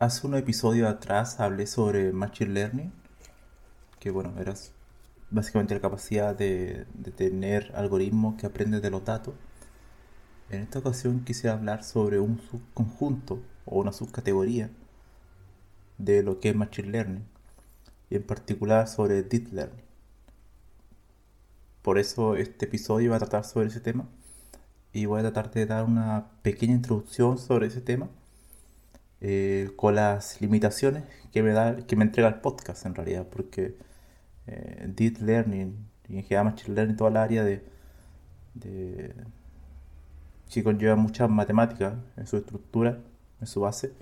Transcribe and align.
Hace 0.00 0.26
un 0.26 0.34
episodio 0.34 0.88
atrás 0.88 1.40
hablé 1.40 1.66
sobre 1.66 2.10
Machine 2.10 2.54
Learning, 2.54 2.90
que 3.98 4.10
bueno, 4.10 4.32
era 4.40 4.54
básicamente 5.30 5.74
la 5.74 5.82
capacidad 5.82 6.34
de, 6.34 6.86
tener 7.16 7.70
algoritmos 7.76 8.36
que 8.36 8.46
aprenden 8.46 8.80
de 8.80 8.88
los 8.88 9.04
datos. 9.04 9.34
En 10.48 10.62
esta 10.62 10.78
ocasión 10.78 11.22
quise 11.22 11.50
hablar 11.50 11.84
sobre 11.84 12.18
un 12.18 12.40
subconjunto 12.40 13.42
o 13.66 13.78
una 13.78 13.92
subcategoría 13.92 14.70
de 15.98 16.22
lo 16.22 16.40
que 16.40 16.48
es 16.48 16.56
Machine 16.56 16.88
Learning, 16.88 17.24
y 18.08 18.16
en 18.16 18.22
particular 18.22 18.88
sobre 18.88 19.22
Deep 19.22 19.52
Learning. 19.52 19.84
Por 21.82 21.98
eso 21.98 22.36
este 22.36 22.64
episodio 22.64 23.10
va 23.10 23.16
a 23.16 23.18
tratar 23.18 23.44
sobre 23.44 23.66
ese 23.66 23.80
tema 23.80 24.06
y 24.94 25.04
voy 25.04 25.18
a 25.20 25.30
tratar 25.30 25.50
de 25.50 25.66
dar 25.66 25.84
una 25.84 26.28
pequeña 26.40 26.72
introducción 26.72 27.36
sobre 27.36 27.66
ese 27.66 27.82
tema 27.82 28.08
eh, 29.22 29.70
con 29.76 29.94
las 29.96 30.40
limitaciones 30.40 31.04
que 31.32 31.42
me 31.42 31.52
da, 31.52 31.76
que 31.86 31.96
me 31.96 32.04
entrega 32.04 32.28
el 32.28 32.36
podcast 32.36 32.86
en 32.86 32.94
realidad, 32.94 33.26
porque 33.30 33.76
eh, 34.46 34.86
Deep 34.88 35.18
Learning 35.20 35.76
y 36.08 36.16
en 36.18 36.24
general 36.24 36.46
Machine 36.46 36.74
Learning, 36.74 36.96
toda 36.96 37.10
la 37.10 37.22
área 37.22 37.44
de, 37.44 37.62
de 38.54 39.14
que 40.50 40.64
conlleva 40.64 40.96
mucha 40.96 41.28
matemática 41.28 41.96
en 42.16 42.26
su 42.26 42.38
estructura, 42.38 42.98
en 43.40 43.46
su 43.46 43.60
base, 43.60 43.92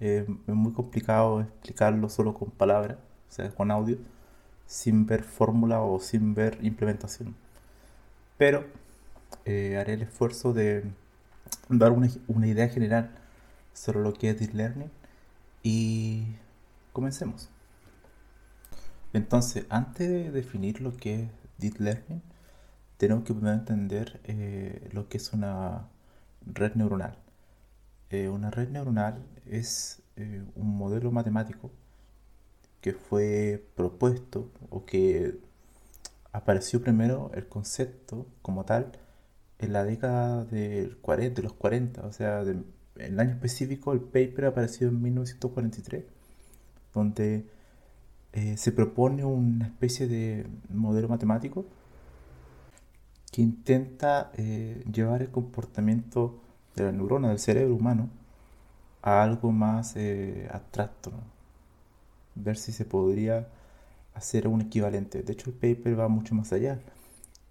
eh, 0.00 0.26
es 0.46 0.54
muy 0.54 0.72
complicado 0.72 1.40
explicarlo 1.42 2.08
solo 2.08 2.34
con 2.34 2.50
palabras, 2.50 2.98
o 3.30 3.32
sea, 3.32 3.50
con 3.50 3.70
audio, 3.70 3.98
sin 4.66 5.06
ver 5.06 5.24
fórmula 5.24 5.80
o 5.82 6.00
sin 6.00 6.34
ver 6.34 6.58
implementación. 6.62 7.34
Pero 8.38 8.64
haré 9.46 9.94
el 9.94 10.02
esfuerzo 10.02 10.52
de 10.52 10.84
dar 11.68 11.92
una 11.92 12.46
idea 12.46 12.68
general 12.68 13.17
sobre 13.78 14.00
lo 14.00 14.12
que 14.12 14.30
es 14.30 14.38
Deep 14.38 14.54
Learning 14.54 14.90
y 15.62 16.24
comencemos. 16.92 17.48
Entonces, 19.12 19.66
antes 19.70 20.08
de 20.08 20.30
definir 20.30 20.80
lo 20.80 20.96
que 20.96 21.22
es 21.22 21.30
Deep 21.58 21.80
Learning, 21.80 22.22
tenemos 22.98 23.24
que 23.24 23.32
primero 23.32 23.54
entender 23.56 24.20
eh, 24.24 24.88
lo 24.92 25.08
que 25.08 25.18
es 25.18 25.32
una 25.32 25.88
red 26.46 26.74
neuronal. 26.74 27.16
Eh, 28.10 28.28
una 28.28 28.50
red 28.50 28.68
neuronal 28.70 29.24
es 29.46 30.02
eh, 30.16 30.44
un 30.56 30.76
modelo 30.76 31.12
matemático 31.12 31.70
que 32.80 32.92
fue 32.92 33.64
propuesto 33.76 34.50
o 34.70 34.84
que 34.84 35.38
apareció 36.32 36.82
primero 36.82 37.30
el 37.34 37.46
concepto 37.48 38.26
como 38.42 38.64
tal 38.64 38.92
en 39.58 39.72
la 39.72 39.84
década 39.84 40.44
del 40.44 40.96
40, 40.98 41.34
de 41.36 41.42
los 41.42 41.52
40, 41.54 42.02
o 42.06 42.12
sea, 42.12 42.44
de 42.44 42.62
el 42.98 43.18
año 43.20 43.32
específico, 43.32 43.92
el 43.92 44.00
paper 44.00 44.46
apareció 44.46 44.88
en 44.88 45.02
1943, 45.02 46.04
donde 46.94 47.46
eh, 48.32 48.56
se 48.56 48.72
propone 48.72 49.24
una 49.24 49.66
especie 49.66 50.06
de 50.06 50.46
modelo 50.68 51.08
matemático 51.08 51.64
que 53.32 53.42
intenta 53.42 54.30
eh, 54.36 54.84
llevar 54.92 55.22
el 55.22 55.30
comportamiento 55.30 56.40
de 56.74 56.84
la 56.84 56.92
neurona 56.92 57.28
del 57.28 57.38
cerebro 57.38 57.74
humano 57.74 58.08
a 59.02 59.22
algo 59.22 59.52
más 59.52 59.96
eh, 59.96 60.48
abstracto, 60.52 61.12
ver 62.34 62.56
si 62.56 62.72
se 62.72 62.84
podría 62.84 63.48
hacer 64.14 64.48
un 64.48 64.60
equivalente. 64.62 65.22
De 65.22 65.32
hecho, 65.32 65.50
el 65.50 65.56
paper 65.56 65.98
va 65.98 66.08
mucho 66.08 66.34
más 66.34 66.52
allá 66.52 66.80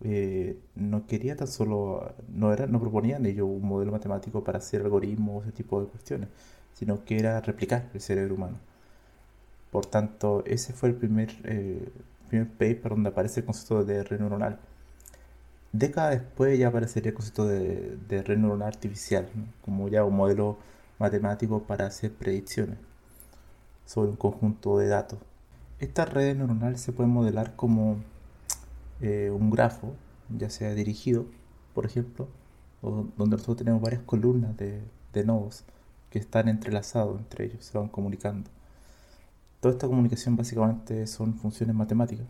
eh, 0.03 0.57
no 0.75 1.07
quería 1.07 1.35
tan 1.35 1.47
solo, 1.47 2.13
no, 2.29 2.53
era, 2.53 2.67
no 2.67 2.79
proponían 2.79 3.25
ellos 3.25 3.47
un 3.49 3.63
modelo 3.67 3.91
matemático 3.91 4.43
para 4.43 4.59
hacer 4.59 4.81
algoritmos 4.81 5.43
ese 5.45 5.53
tipo 5.53 5.81
de 5.81 5.87
cuestiones, 5.87 6.29
sino 6.73 7.03
que 7.05 7.17
era 7.19 7.41
replicar 7.41 7.89
el 7.93 8.01
cerebro 8.01 8.35
humano. 8.35 8.57
Por 9.71 9.85
tanto, 9.85 10.43
ese 10.45 10.73
fue 10.73 10.89
el 10.89 10.95
primer, 10.95 11.29
eh, 11.43 11.89
primer 12.29 12.47
paper 12.49 12.91
donde 12.91 13.09
aparece 13.09 13.41
el 13.41 13.45
concepto 13.45 13.83
de 13.83 14.03
red 14.03 14.19
neuronal. 14.19 14.59
Décadas 15.71 16.11
después 16.21 16.57
ya 16.57 16.69
aparecería 16.69 17.09
el 17.09 17.15
concepto 17.15 17.47
de 17.47 18.23
red 18.23 18.37
neuronal 18.37 18.67
artificial, 18.69 19.27
como 19.63 19.89
ya 19.89 20.03
un 20.05 20.15
modelo 20.15 20.57
matemático 20.99 21.63
para 21.63 21.87
hacer 21.87 22.11
predicciones 22.13 22.77
sobre 23.85 24.11
un 24.11 24.17
conjunto 24.17 24.77
de 24.77 24.87
datos. 24.87 25.19
Esta 25.79 26.05
red 26.05 26.35
neuronal 26.35 26.77
se 26.77 26.91
puede 26.91 27.09
modelar 27.09 27.55
como 27.55 27.97
eh, 29.01 29.29
un 29.31 29.49
grafo, 29.51 29.93
ya 30.37 30.49
sea 30.49 30.73
dirigido, 30.73 31.25
por 31.73 31.85
ejemplo, 31.85 32.27
donde 32.81 33.35
nosotros 33.35 33.57
tenemos 33.57 33.81
varias 33.81 34.01
columnas 34.03 34.55
de, 34.57 34.81
de 35.13 35.23
nodos 35.23 35.63
que 36.09 36.19
están 36.19 36.47
entrelazados 36.47 37.19
entre 37.19 37.45
ellos, 37.45 37.65
se 37.65 37.77
van 37.77 37.89
comunicando. 37.89 38.49
Toda 39.59 39.73
esta 39.73 39.87
comunicación 39.87 40.35
básicamente 40.35 41.07
son 41.07 41.33
funciones 41.35 41.75
matemáticas, 41.75 42.27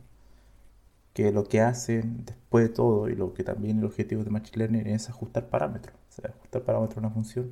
que 1.13 1.31
lo 1.31 1.43
que 1.43 1.61
hacen 1.61 2.25
después 2.25 2.67
de 2.67 2.73
todo, 2.73 3.09
y 3.09 3.15
lo 3.15 3.33
que 3.33 3.43
también 3.43 3.79
el 3.79 3.85
objetivo 3.85 4.23
de 4.23 4.29
Machine 4.29 4.57
Learning 4.57 4.87
es 4.87 5.09
ajustar 5.09 5.47
parámetros, 5.49 5.95
o 6.09 6.21
sea, 6.21 6.29
ajustar 6.29 6.61
parámetros 6.63 6.97
a 6.97 6.99
una 7.01 7.09
función, 7.09 7.51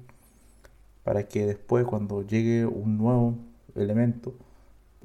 para 1.03 1.27
que 1.27 1.45
después 1.45 1.85
cuando 1.85 2.21
llegue 2.23 2.65
un 2.65 2.97
nuevo 2.97 3.35
elemento, 3.75 4.33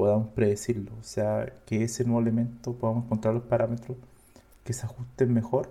podamos 0.01 0.29
predecirlo. 0.29 0.93
O 0.99 1.03
sea, 1.03 1.53
que 1.67 1.85
ese 1.85 2.05
nuevo 2.05 2.23
elemento 2.23 2.73
podamos 2.73 3.05
encontrar 3.05 3.35
los 3.35 3.43
parámetros 3.43 3.99
que 4.65 4.73
se 4.73 4.87
ajusten 4.87 5.35
mejor 5.35 5.71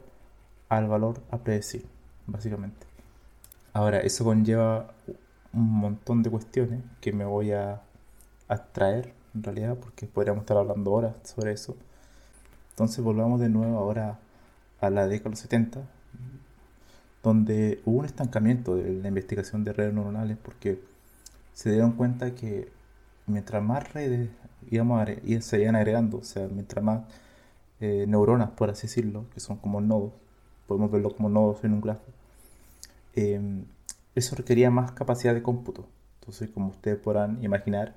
al 0.70 0.88
valor 0.88 1.20
a 1.32 1.40
predecir, 1.40 1.84
básicamente. 2.28 2.86
Ahora, 3.74 4.02
eso 4.02 4.24
conlleva 4.24 4.94
un 5.52 5.68
montón 5.80 6.22
de 6.22 6.30
cuestiones 6.30 6.84
que 7.02 7.12
me 7.12 7.26
voy 7.26 7.54
a 7.54 7.82
abstraer 8.48 9.16
en 9.34 9.42
realidad, 9.42 9.78
porque 9.78 10.06
podríamos 10.06 10.42
estar 10.44 10.58
hablando 10.58 10.92
horas 10.92 11.16
sobre 11.24 11.54
eso. 11.54 11.76
Entonces 12.70 13.04
volvamos 13.04 13.40
de 13.40 13.50
nuevo 13.50 13.80
ahora 13.80 14.20
a 14.80 14.92
la 14.92 15.08
década 15.08 15.24
de 15.24 15.30
los 15.32 15.40
70, 15.40 15.82
donde 17.24 17.82
hubo 17.84 18.00
un 18.00 18.06
estancamiento 18.06 18.76
de 18.76 18.94
la 18.94 19.08
investigación 19.08 19.64
de 19.64 19.74
redes 19.74 19.92
neuronales 19.92 20.38
porque 20.38 20.80
se 21.54 21.72
dieron 21.72 21.94
cuenta 21.94 22.36
que 22.36 22.72
mientras 23.30 23.64
más 23.64 23.94
redes 23.94 24.30
a, 24.30 25.42
se 25.42 25.62
iban 25.62 25.76
agregando, 25.76 26.18
o 26.18 26.24
sea, 26.24 26.48
mientras 26.48 26.84
más 26.84 27.02
eh, 27.80 28.06
neuronas, 28.08 28.52
por 28.52 28.70
así 28.70 28.88
decirlo, 28.88 29.26
que 29.34 29.40
son 29.40 29.58
como 29.58 29.82
nodos, 29.82 30.14
podemos 30.68 30.92
verlo 30.92 31.16
como 31.16 31.30
nodos 31.30 31.64
en 31.64 31.74
un 31.74 31.82
grafo, 31.82 32.04
em, 33.16 33.66
eso 34.16 34.36
requería 34.36 34.70
más 34.72 34.92
capacidad 34.92 35.34
de 35.34 35.42
cómputo. 35.44 35.88
Entonces, 36.20 36.50
como 36.52 36.70
ustedes 36.70 36.98
podrán 37.00 37.44
imaginar, 37.44 37.96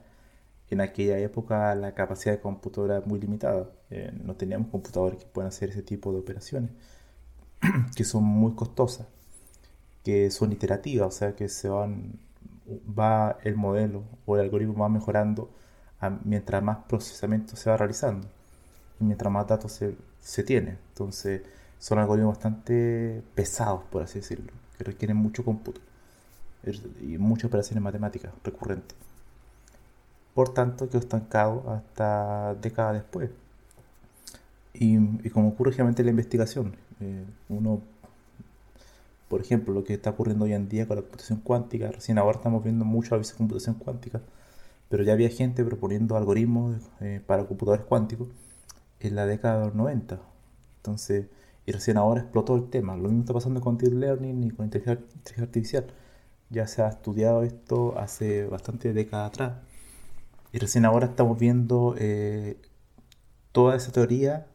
en 0.70 0.80
aquella 0.80 1.18
época 1.18 1.74
la 1.74 1.94
capacidad 1.94 2.34
de 2.34 2.40
cómputo 2.40 2.84
era 2.86 3.02
muy 3.04 3.20
limitada. 3.20 3.70
Eh, 3.90 4.12
no 4.24 4.34
teníamos 4.36 4.68
computadores 4.70 5.18
que 5.18 5.26
puedan 5.26 5.48
hacer 5.48 5.70
ese 5.70 5.82
tipo 5.82 6.12
de 6.12 6.20
operaciones, 6.20 6.70
que 7.96 8.04
son 8.04 8.24
muy 8.24 8.54
costosas, 8.54 9.06
que 10.04 10.30
son 10.30 10.52
iterativas, 10.52 11.08
o 11.08 11.18
sea, 11.18 11.36
que 11.36 11.48
se 11.48 11.68
van, 11.68 12.18
va 12.68 13.38
el 13.42 13.56
modelo 13.56 14.02
o 14.26 14.36
el 14.36 14.42
algoritmo 14.42 14.82
va 14.82 14.88
mejorando 14.88 15.50
mientras 16.24 16.62
más 16.62 16.78
procesamiento 16.88 17.56
se 17.56 17.70
va 17.70 17.76
realizando 17.76 18.26
y 19.00 19.04
mientras 19.04 19.32
más 19.32 19.46
datos 19.46 19.72
se, 19.72 19.96
se 20.20 20.42
tiene. 20.42 20.78
Entonces, 20.90 21.42
son 21.78 21.98
algoritmos 21.98 22.34
bastante 22.36 23.22
pesados, 23.34 23.82
por 23.90 24.02
así 24.02 24.20
decirlo, 24.20 24.52
que 24.78 24.84
requieren 24.84 25.16
mucho 25.16 25.44
cómputo 25.44 25.80
y 27.00 27.18
muchas 27.18 27.46
operaciones 27.46 27.82
matemáticas 27.82 28.32
recurrentes. 28.44 28.96
Por 30.34 30.54
tanto, 30.54 30.88
quedó 30.88 30.98
estancado 30.98 31.70
hasta 31.70 32.54
décadas 32.54 32.94
después. 32.94 33.30
Y, 34.74 35.28
como 35.30 35.48
ocurre 35.48 35.72
generalmente 35.72 36.02
en 36.02 36.06
la 36.06 36.10
investigación, 36.10 36.76
eh, 37.00 37.24
uno, 37.48 37.82
por 39.32 39.40
ejemplo, 39.40 39.72
lo 39.72 39.82
que 39.82 39.94
está 39.94 40.10
ocurriendo 40.10 40.44
hoy 40.44 40.52
en 40.52 40.68
día 40.68 40.86
con 40.86 40.96
la 40.96 41.02
computación 41.04 41.40
cuántica, 41.40 41.90
recién 41.90 42.18
ahora 42.18 42.36
estamos 42.36 42.62
viendo 42.62 42.84
mucho 42.84 43.14
a 43.14 43.18
veces 43.18 43.34
computación 43.34 43.76
cuántica, 43.76 44.20
pero 44.90 45.04
ya 45.04 45.14
había 45.14 45.30
gente 45.30 45.64
proponiendo 45.64 46.18
algoritmos 46.18 46.82
eh, 47.00 47.22
para 47.26 47.46
computadores 47.46 47.86
cuánticos 47.86 48.28
en 49.00 49.14
la 49.16 49.24
década 49.24 49.60
de 49.60 49.64
los 49.68 49.74
90. 49.74 50.20
Entonces, 50.76 51.28
y 51.64 51.72
recién 51.72 51.96
ahora 51.96 52.20
explotó 52.20 52.56
el 52.56 52.68
tema. 52.68 52.94
Lo 52.94 53.04
mismo 53.04 53.20
está 53.20 53.32
pasando 53.32 53.62
con 53.62 53.78
Deep 53.78 53.94
Learning 53.94 54.44
y 54.44 54.50
con 54.50 54.66
inteligencia 54.66 55.02
artificial. 55.38 55.86
Ya 56.50 56.66
se 56.66 56.82
ha 56.82 56.88
estudiado 56.88 57.42
esto 57.42 57.98
hace 57.98 58.44
bastante 58.44 58.92
décadas 58.92 59.28
atrás. 59.28 59.52
Y 60.52 60.58
recién 60.58 60.84
ahora 60.84 61.06
estamos 61.06 61.38
viendo 61.38 61.94
eh, 61.98 62.60
toda 63.52 63.76
esa 63.76 63.92
teoría 63.92 64.46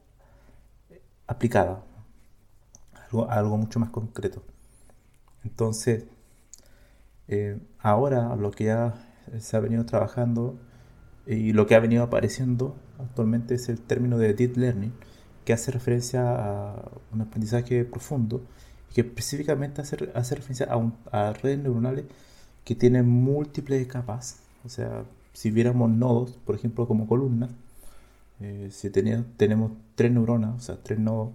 aplicada 1.26 1.84
algo, 2.94 3.28
algo 3.32 3.58
mucho 3.58 3.80
más 3.80 3.90
concreto. 3.90 4.44
Entonces, 5.48 6.04
eh, 7.30 7.58
ahora 7.80 8.36
lo 8.36 8.52
que 8.52 8.66
ya 8.66 8.96
se 9.40 9.56
ha 9.56 9.60
venido 9.62 9.86
trabajando 9.86 10.58
y 11.26 11.54
lo 11.54 11.68
que 11.68 11.76
ha 11.76 11.80
venido 11.80 12.04
apareciendo 12.04 12.76
actualmente 13.00 13.56
es 13.56 13.70
el 13.70 13.80
término 13.80 14.18
de 14.18 14.34
deep 14.34 14.58
learning, 14.58 14.94
que 15.46 15.54
hace 15.54 15.72
referencia 15.72 16.22
a 16.22 16.92
un 17.14 17.22
aprendizaje 17.22 17.86
profundo 17.86 18.42
y 18.92 18.96
que 18.96 19.02
específicamente 19.02 19.82
hace, 19.82 20.10
hace 20.14 20.36
referencia 20.36 20.68
a, 21.12 21.34
redes 21.34 21.60
neuronales 21.60 22.06
que 22.66 22.76
tienen 22.76 23.08
múltiples 23.08 23.88
capas. 23.88 24.40
O 24.66 24.70
sea, 24.70 25.06
si 25.34 25.50
viéramos 25.52 25.90
nodos, 25.90 26.38
por 26.46 26.56
ejemplo, 26.56 26.88
como 26.88 27.08
columnas, 27.08 27.52
eh, 28.42 28.68
si 28.72 28.90
tenemos 28.90 29.72
tres 29.96 30.12
neuronas, 30.12 30.56
o 30.58 30.60
sea, 30.60 30.78
tres 30.84 31.00
nodos, 31.00 31.30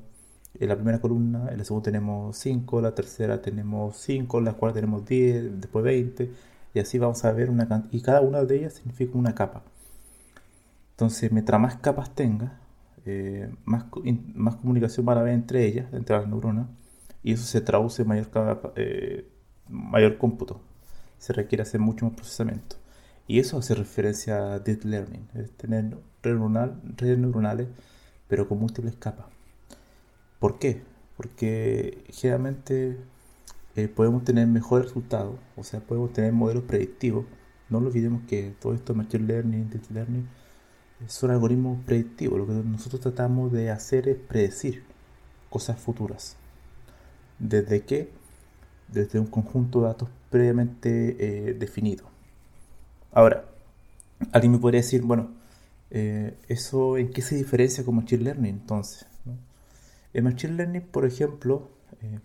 en 0.63 0.69
la 0.69 0.77
primera 0.77 1.01
columna, 1.01 1.49
en 1.51 1.59
la 1.59 1.65
segunda 1.65 1.85
tenemos 1.87 2.37
5, 2.37 2.81
la 2.81 2.95
tercera 2.95 3.43
tenemos 3.43 3.97
5, 3.97 4.41
la 4.41 4.53
cuarta 4.53 4.77
tenemos 4.77 5.05
10, 5.05 5.61
después 5.61 5.85
20, 5.85 6.31
y 6.75 6.79
así 6.79 6.99
vamos 6.99 7.25
a 7.25 7.33
ver 7.33 7.51
una 7.51 7.67
cantidad, 7.67 7.93
y 7.93 8.01
cada 8.01 8.21
una 8.21 8.45
de 8.45 8.59
ellas 8.59 8.75
significa 8.75 9.19
una 9.19 9.35
capa. 9.35 9.63
Entonces, 10.93 11.33
mientras 11.33 11.61
más 11.61 11.77
capas 11.77 12.15
tenga, 12.15 12.61
eh, 13.07 13.53
más, 13.65 13.87
más 14.35 14.57
comunicación 14.57 15.05
van 15.05 15.19
a 15.19 15.21
haber 15.23 15.35
entre 15.35 15.67
ellas, 15.67 15.93
entre 15.93 16.17
las 16.17 16.29
neuronas, 16.29 16.69
y 17.25 17.33
eso 17.33 17.45
se 17.45 17.61
traduce 17.61 18.03
en 18.03 18.09
mayor, 18.09 18.73
eh, 18.77 19.29
mayor 19.69 20.19
cómputo. 20.19 20.61
Se 21.19 21.33
requiere 21.33 21.63
hacer 21.63 21.81
mucho 21.81 22.05
más 22.05 22.15
procesamiento. 22.15 22.77
Y 23.27 23.41
eso 23.41 23.59
hace 23.59 23.75
referencia 23.75 24.55
a 24.55 24.59
deep 24.61 24.85
learning, 24.85 25.29
es 25.35 25.51
tener 25.53 25.97
redes 26.23 27.19
neuronales, 27.19 27.69
pero 28.29 28.49
con 28.49 28.61
múltiples 28.61 28.95
capas. 28.97 29.27
¿Por 30.43 30.59
qué? 30.59 30.83
Porque 31.17 32.03
generalmente 32.11 32.99
eh, 33.77 33.87
podemos 33.87 34.25
tener 34.25 34.49
mejores 34.49 34.87
resultados, 34.87 35.37
o 35.55 35.63
sea, 35.63 35.79
podemos 35.79 36.13
tener 36.13 36.33
modelos 36.33 36.65
predictivos. 36.65 37.27
No 37.71 37.79
olvidemos 37.79 38.23
que 38.27 38.53
todo 38.61 38.75
esto, 38.75 38.93
machine 38.93 39.25
learning, 39.25 39.71
deep 39.71 39.89
learning, 39.93 40.27
son 41.07 41.31
algoritmos 41.31 41.79
predictivos. 41.85 42.41
Lo 42.41 42.47
que 42.49 42.55
nosotros 42.55 43.01
tratamos 43.01 43.53
de 43.53 43.71
hacer 43.71 44.09
es 44.09 44.17
predecir 44.17 44.83
cosas 45.49 45.79
futuras. 45.79 46.37
¿Desde 47.39 47.83
qué? 47.83 48.11
Desde 48.89 49.21
un 49.21 49.27
conjunto 49.27 49.83
de 49.83 49.87
datos 49.87 50.09
previamente 50.29 51.19
eh, 51.21 51.55
definido. 51.55 52.07
Ahora, 53.13 53.45
alguien 54.33 54.51
me 54.51 54.59
podría 54.59 54.81
decir, 54.81 55.03
bueno, 55.03 55.31
eh, 55.93 56.37
¿eso 56.49 56.97
en 56.97 57.13
qué 57.13 57.23
se 57.23 57.37
diferencia 57.37 57.85
con 57.85 57.95
Machine 57.95 58.25
Learning 58.25 58.55
entonces? 58.55 59.12
En 60.15 60.25
Machine 60.25 60.55
Learning, 60.55 60.83
por 60.83 61.07
ejemplo, 61.07 61.71
eh, 62.01 62.21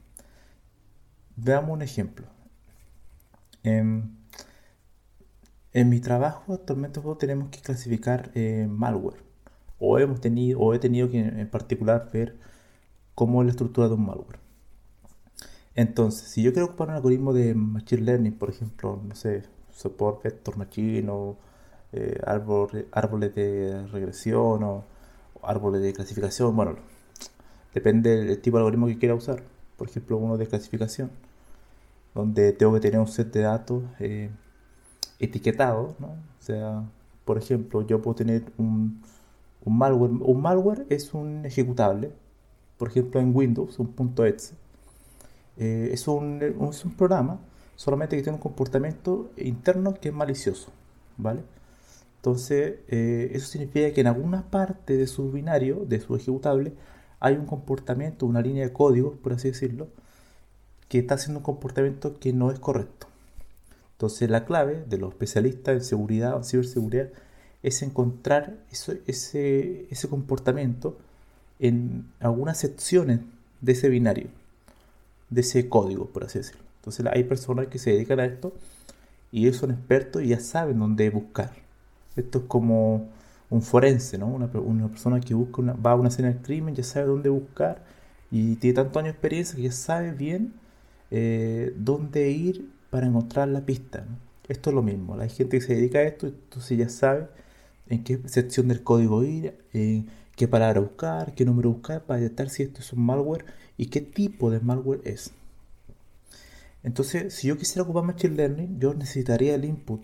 veamos 1.36 1.72
un 1.72 1.82
ejemplo. 1.82 2.28
En, 3.64 4.18
en 5.74 5.90
mi 5.90 6.00
trabajo 6.00 6.54
actualmente 6.54 7.02
tenemos 7.20 7.50
que 7.50 7.62
clasificar 7.62 8.32
eh, 8.36 8.68
malware. 8.70 9.22
O 9.80 10.00
hemos 10.00 10.22
tenido, 10.22 10.60
o 10.60 10.74
he 10.74 10.80
tenido 10.80 11.10
que 11.10 11.20
en 11.20 11.50
particular 11.50 12.10
ver 12.12 12.38
cómo 13.16 13.42
es 13.42 13.46
la 13.48 13.52
estructura 13.52 13.88
de 13.88 13.94
un 13.96 14.06
malware. 14.06 14.40
Entonces, 15.76 16.30
si 16.30 16.42
yo 16.42 16.54
quiero 16.54 16.68
ocupar 16.68 16.90
un 16.90 16.96
algoritmo 16.96 17.34
de 17.34 17.54
Machine 17.54 18.02
Learning, 18.02 18.34
por 18.34 18.50
ejemplo, 18.50 19.02
no 19.08 19.16
sé, 19.16 19.44
Support 19.72 20.24
Vector 20.24 20.58
Machine 20.58 21.08
o 21.12 21.38
eh, 21.94 22.20
árboles 22.26 23.36
de 23.36 23.88
regresión 23.88 24.64
o, 24.64 24.86
árboles 25.44 25.82
de 25.84 25.94
clasificación, 25.94 26.56
bueno, 26.56 26.78
depende 27.78 28.26
del 28.26 28.40
tipo 28.40 28.58
de 28.58 28.62
algoritmo 28.62 28.88
que 28.88 28.98
quiera 28.98 29.16
usar. 29.16 29.44
Por 29.78 29.88
ejemplo, 29.90 30.18
uno 30.18 30.38
de 30.38 30.48
clasificación, 30.48 31.12
donde 32.16 32.52
tengo 32.54 32.74
que 32.74 32.80
tener 32.80 33.00
un 33.00 33.08
set 33.08 33.32
de 33.32 33.42
datos 33.42 33.84
eh, 34.00 34.32
etiquetado, 35.20 35.96
¿no? 36.00 36.16
Sea, 36.40 36.84
por 37.26 37.38
ejemplo, 37.38 37.86
yo 37.86 38.02
puedo 38.02 38.16
tener 38.16 38.44
un, 38.58 39.02
un 39.64 39.78
malware. 39.78 40.12
Un 40.12 40.42
malware 40.42 40.86
es 40.90 41.14
un 41.14 41.46
ejecutable, 41.46 42.12
por 42.78 42.88
ejemplo, 42.90 43.20
en 43.22 43.36
Windows, 43.36 43.78
un 43.80 43.94
.exe. 44.26 44.56
Eh, 45.58 45.90
es, 45.92 46.08
un, 46.08 46.42
es 46.42 46.86
un 46.86 46.92
programa 46.94 47.40
solamente 47.76 48.16
que 48.16 48.24
tiene 48.24 48.38
un 48.38 48.42
comportamiento 48.42 49.30
interno 49.38 49.94
que 49.96 50.10
es 50.10 50.16
malicioso, 50.16 50.72
¿vale? 51.18 51.42
Entonces, 52.18 52.80
eh, 52.88 53.30
eso 53.34 53.48
significa 53.48 53.92
que 53.94 54.02
en 54.02 54.08
alguna 54.08 54.44
parte 54.50 54.98
de 54.98 55.08
su 55.08 55.32
binario, 55.32 55.86
de 55.88 56.00
su 56.00 56.16
ejecutable, 56.16 56.74
hay 57.20 57.36
un 57.36 57.46
comportamiento, 57.46 58.26
una 58.26 58.42
línea 58.42 58.66
de 58.66 58.74
código, 58.74 59.14
por 59.14 59.34
así 59.34 59.50
decirlo, 59.50 59.88
que 60.90 61.00
está 61.00 61.16
haciendo 61.16 61.40
un 61.40 61.44
comportamiento 61.44 62.20
que 62.20 62.34
no 62.34 62.52
es 62.52 62.60
correcto. 62.60 63.08
Entonces, 63.94 64.30
la 64.30 64.46
clave 64.46 64.86
de 64.88 64.98
los 64.98 65.12
especialistas 65.12 65.76
en 65.76 65.84
seguridad 65.84 66.36
o 66.36 66.44
ciberseguridad 66.44 67.10
es 67.64 67.82
encontrar 67.82 68.58
ese, 68.72 69.02
ese 69.90 70.08
comportamiento 70.10 70.98
en 71.60 72.06
algunas 72.20 72.60
secciones 72.60 73.22
de 73.62 73.72
ese 73.72 73.90
binario, 73.90 74.28
de 75.30 75.42
ese 75.42 75.68
código, 75.68 76.06
por 76.06 76.26
así 76.26 76.40
decirlo. 76.40 76.62
Entonces 76.80 77.06
hay 77.12 77.24
personas 77.24 77.68
que 77.68 77.80
se 77.80 77.92
dedican 77.92 78.20
a 78.20 78.26
esto 78.26 78.54
y 79.32 79.46
ellos 79.46 79.58
son 79.58 79.72
expertos 79.72 80.24
y 80.24 80.28
ya 80.28 80.40
saben 80.40 80.80
dónde 80.80 81.10
buscar. 81.10 81.52
Esto 82.16 82.40
es 82.40 82.44
como 82.46 83.10
un 83.50 83.62
forense, 83.62 84.18
¿no? 84.18 84.28
Una, 84.28 84.88
persona 84.90 85.20
que 85.20 85.34
busca 85.34 85.62
va 85.74 85.92
a 85.92 85.96
una 85.96 86.10
escena 86.10 86.30
del 86.30 86.42
crimen, 86.42 86.76
ya 86.76 86.84
sabe 86.84 87.08
dónde 87.08 87.30
buscar 87.30 87.84
y 88.30 88.56
tiene 88.56 88.76
tantos 88.76 88.98
años 88.98 89.06
de 89.06 89.12
experiencia 89.12 89.56
que 89.56 89.64
ya 89.64 89.72
sabe 89.72 90.12
bien 90.12 90.54
eh, 91.12 91.74
dónde 91.78 92.30
ir 92.30 92.70
para 92.90 93.08
encontrar 93.08 93.48
la 93.48 93.62
pista. 93.62 94.06
Esto 94.48 94.70
es 94.70 94.76
lo 94.76 94.82
mismo, 94.82 95.18
hay 95.20 95.30
gente 95.30 95.60
que 95.60 95.66
se 95.66 95.76
dedica 95.76 96.00
a 96.00 96.04
esto, 96.04 96.28
entonces 96.28 96.78
ya 96.78 96.90
sabe 96.90 97.28
en 97.90 98.04
qué 98.04 98.20
sección 98.26 98.68
del 98.68 98.84
código 98.84 99.24
ir, 99.24 99.54
qué 100.36 100.48
palabra 100.48 100.80
buscar, 100.80 101.34
qué 101.34 101.46
número 101.46 101.72
buscar 101.72 102.04
para 102.04 102.20
detectar 102.20 102.50
si 102.50 102.64
esto 102.64 102.80
es 102.80 102.94
un 102.94 103.06
malware 103.06 103.46
y 103.78 103.88
qué 103.88 104.02
tipo 104.02 104.52
de 104.52 104.60
malware 104.60 105.02
es. 105.04 105.32
Entonces, 106.84 107.34
si 107.34 107.48
yo 107.48 107.58
quisiera 107.58 107.84
ocupar 107.84 108.04
Machine 108.04 108.36
Learning, 108.36 108.80
yo 108.80 108.94
necesitaría 108.94 109.56
el 109.56 109.66
input, 109.66 110.02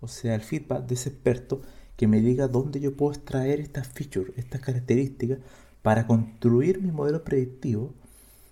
o 0.00 0.08
sea, 0.08 0.34
el 0.34 0.40
feedback 0.40 0.86
de 0.86 0.94
ese 0.94 1.10
experto 1.10 1.60
que 2.02 2.08
me 2.08 2.20
diga 2.20 2.48
dónde 2.48 2.80
yo 2.80 2.96
puedo 2.96 3.12
extraer 3.12 3.60
estas 3.60 3.86
features, 3.86 4.32
estas 4.36 4.60
características, 4.60 5.38
para 5.82 6.04
construir 6.08 6.82
mi 6.82 6.90
modelo 6.90 7.22
predictivo 7.22 7.94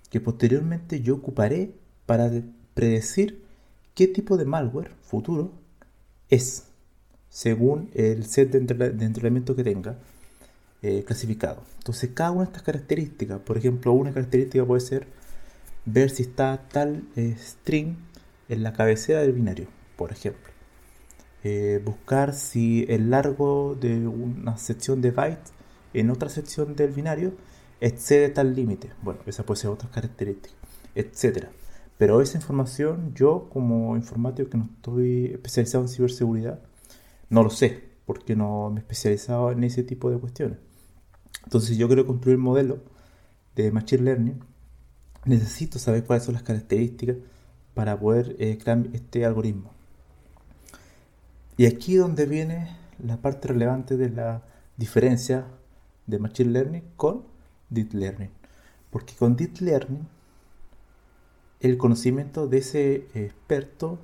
que 0.09 0.21
posteriormente 0.21 1.01
yo 1.01 1.15
ocuparé 1.15 1.75
para 2.05 2.31
predecir 2.73 3.43
qué 3.93 4.07
tipo 4.07 4.37
de 4.37 4.45
malware 4.45 4.91
futuro 5.01 5.51
es, 6.29 6.67
según 7.27 7.89
el 7.93 8.25
set 8.25 8.51
de, 8.51 9.05
entrenamiento 9.05 9.53
que 9.53 9.65
tenga 9.65 9.97
eh, 10.81 11.03
clasificado. 11.05 11.61
Entonces, 11.79 12.11
cada 12.13 12.31
una 12.31 12.43
de 12.43 12.51
estas 12.51 12.63
características, 12.63 13.41
por 13.41 13.57
ejemplo, 13.57 13.91
una 13.91 14.13
característica 14.13 14.65
puede 14.65 14.79
ser 14.79 15.07
ver 15.83 16.09
si 16.09 16.23
está 16.23 16.69
tal 16.71 17.03
eh, 17.17 17.35
string 17.37 17.97
en 18.47 18.63
la 18.63 18.71
cabecera 18.71 19.19
del 19.19 19.33
binario, 19.33 19.67
por 19.97 20.13
ejemplo. 20.13 20.50
Eh, 21.43 21.81
buscar 21.83 22.33
si 22.33 22.85
el 22.89 23.09
largo 23.09 23.75
de 23.79 24.07
una 24.07 24.57
sección 24.57 25.01
de 25.01 25.11
bytes 25.11 25.53
en 25.93 26.09
otra 26.09 26.29
sección 26.29 26.75
del 26.75 26.91
binario 26.91 27.33
excede 27.81 28.29
tal 28.29 28.55
límite. 28.55 28.91
Bueno, 29.01 29.19
esa 29.25 29.43
puede 29.43 29.59
ser 29.61 29.71
otra 29.71 29.89
característica, 29.89 30.55
etcétera. 30.95 31.49
Pero 31.97 32.21
esa 32.21 32.37
información, 32.37 33.13
yo 33.13 33.49
como 33.51 33.95
informático 33.95 34.49
que 34.49 34.57
no 34.57 34.69
estoy 34.75 35.25
especializado 35.25 35.83
en 35.83 35.89
ciberseguridad, 35.89 36.59
no 37.29 37.43
lo 37.43 37.49
sé, 37.49 37.83
porque 38.05 38.35
no 38.35 38.69
me 38.71 38.79
he 38.79 38.81
especializado 38.81 39.51
en 39.51 39.63
ese 39.63 39.83
tipo 39.83 40.09
de 40.09 40.17
cuestiones. 40.17 40.57
Entonces, 41.43 41.77
yo 41.77 41.87
quiero 41.87 42.05
construir 42.05 42.37
un 42.37 42.43
modelo 42.43 42.79
de 43.55 43.71
Machine 43.71 44.03
Learning. 44.03 44.39
Necesito 45.25 45.79
saber 45.79 46.03
cuáles 46.03 46.25
son 46.25 46.33
las 46.33 46.43
características 46.43 47.17
para 47.73 47.99
poder 47.99 48.35
eh, 48.39 48.57
crear 48.57 48.87
este 48.93 49.25
algoritmo. 49.25 49.73
Y 51.57 51.65
aquí 51.65 51.95
donde 51.95 52.25
viene 52.25 52.75
la 53.03 53.17
parte 53.17 53.47
relevante 53.47 53.97
de 53.97 54.09
la 54.09 54.43
diferencia 54.77 55.45
de 56.07 56.19
Machine 56.19 56.51
Learning 56.51 56.83
con 56.95 57.23
Deep 57.69 57.93
Learning. 57.93 58.29
Porque 58.89 59.13
con 59.13 59.35
Deep 59.35 59.59
Learning 59.59 60.07
el 61.59 61.77
conocimiento 61.77 62.47
de 62.47 62.57
ese 62.57 62.95
experto 63.13 63.99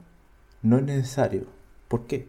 no 0.62 0.78
es 0.78 0.84
necesario. 0.84 1.46
¿Por 1.88 2.06
qué? 2.06 2.28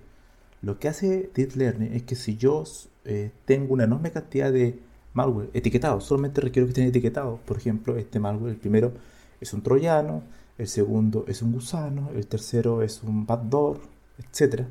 Lo 0.63 0.79
que 0.79 0.89
hace 0.89 1.31
Deep 1.35 1.57
Learning 1.57 1.93
es 1.93 2.03
que 2.05 2.17
si 2.17 2.37
yo 2.37 2.65
eh, 3.05 3.31
tengo 3.45 3.75
una 3.75 3.85
enorme 3.85 4.11
cantidad 4.11 4.53
de 4.53 4.81
malware 5.13 5.51
etiquetado, 5.53 6.01
solamente 6.01 6.41
requiero 6.41 6.67
que 6.67 6.71
estén 6.71 6.89
etiquetados. 6.89 7.41
Por 7.41 7.57
ejemplo, 7.59 7.97
este 7.97 8.19
malware, 8.19 8.53
el 8.53 8.59
primero 8.59 8.93
es 9.41 9.53
un 9.53 9.63
troyano, 9.63 10.23
el 10.57 10.67
segundo 10.67 11.25
es 11.29 11.43
un 11.43 11.53
gusano, 11.53 12.11
el 12.15 12.27
tercero 12.27 12.83
es 12.83 13.03
un 13.03 13.27
backdoor, 13.27 13.81
etc. 14.19 14.63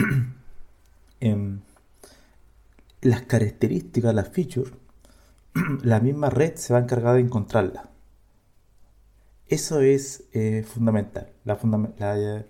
Em, 1.22 1.60
las 3.02 3.22
características, 3.22 4.14
las 4.14 4.28
features, 4.28 4.72
la 5.82 6.00
misma 6.00 6.30
red 6.30 6.54
se 6.56 6.72
va 6.72 6.78
a 6.78 6.82
encargar 6.82 7.16
de 7.16 7.20
encontrarlas. 7.20 7.84
Eso 9.48 9.80
es 9.80 10.24
eh, 10.32 10.64
fundamental, 10.66 11.28
la, 11.44 12.46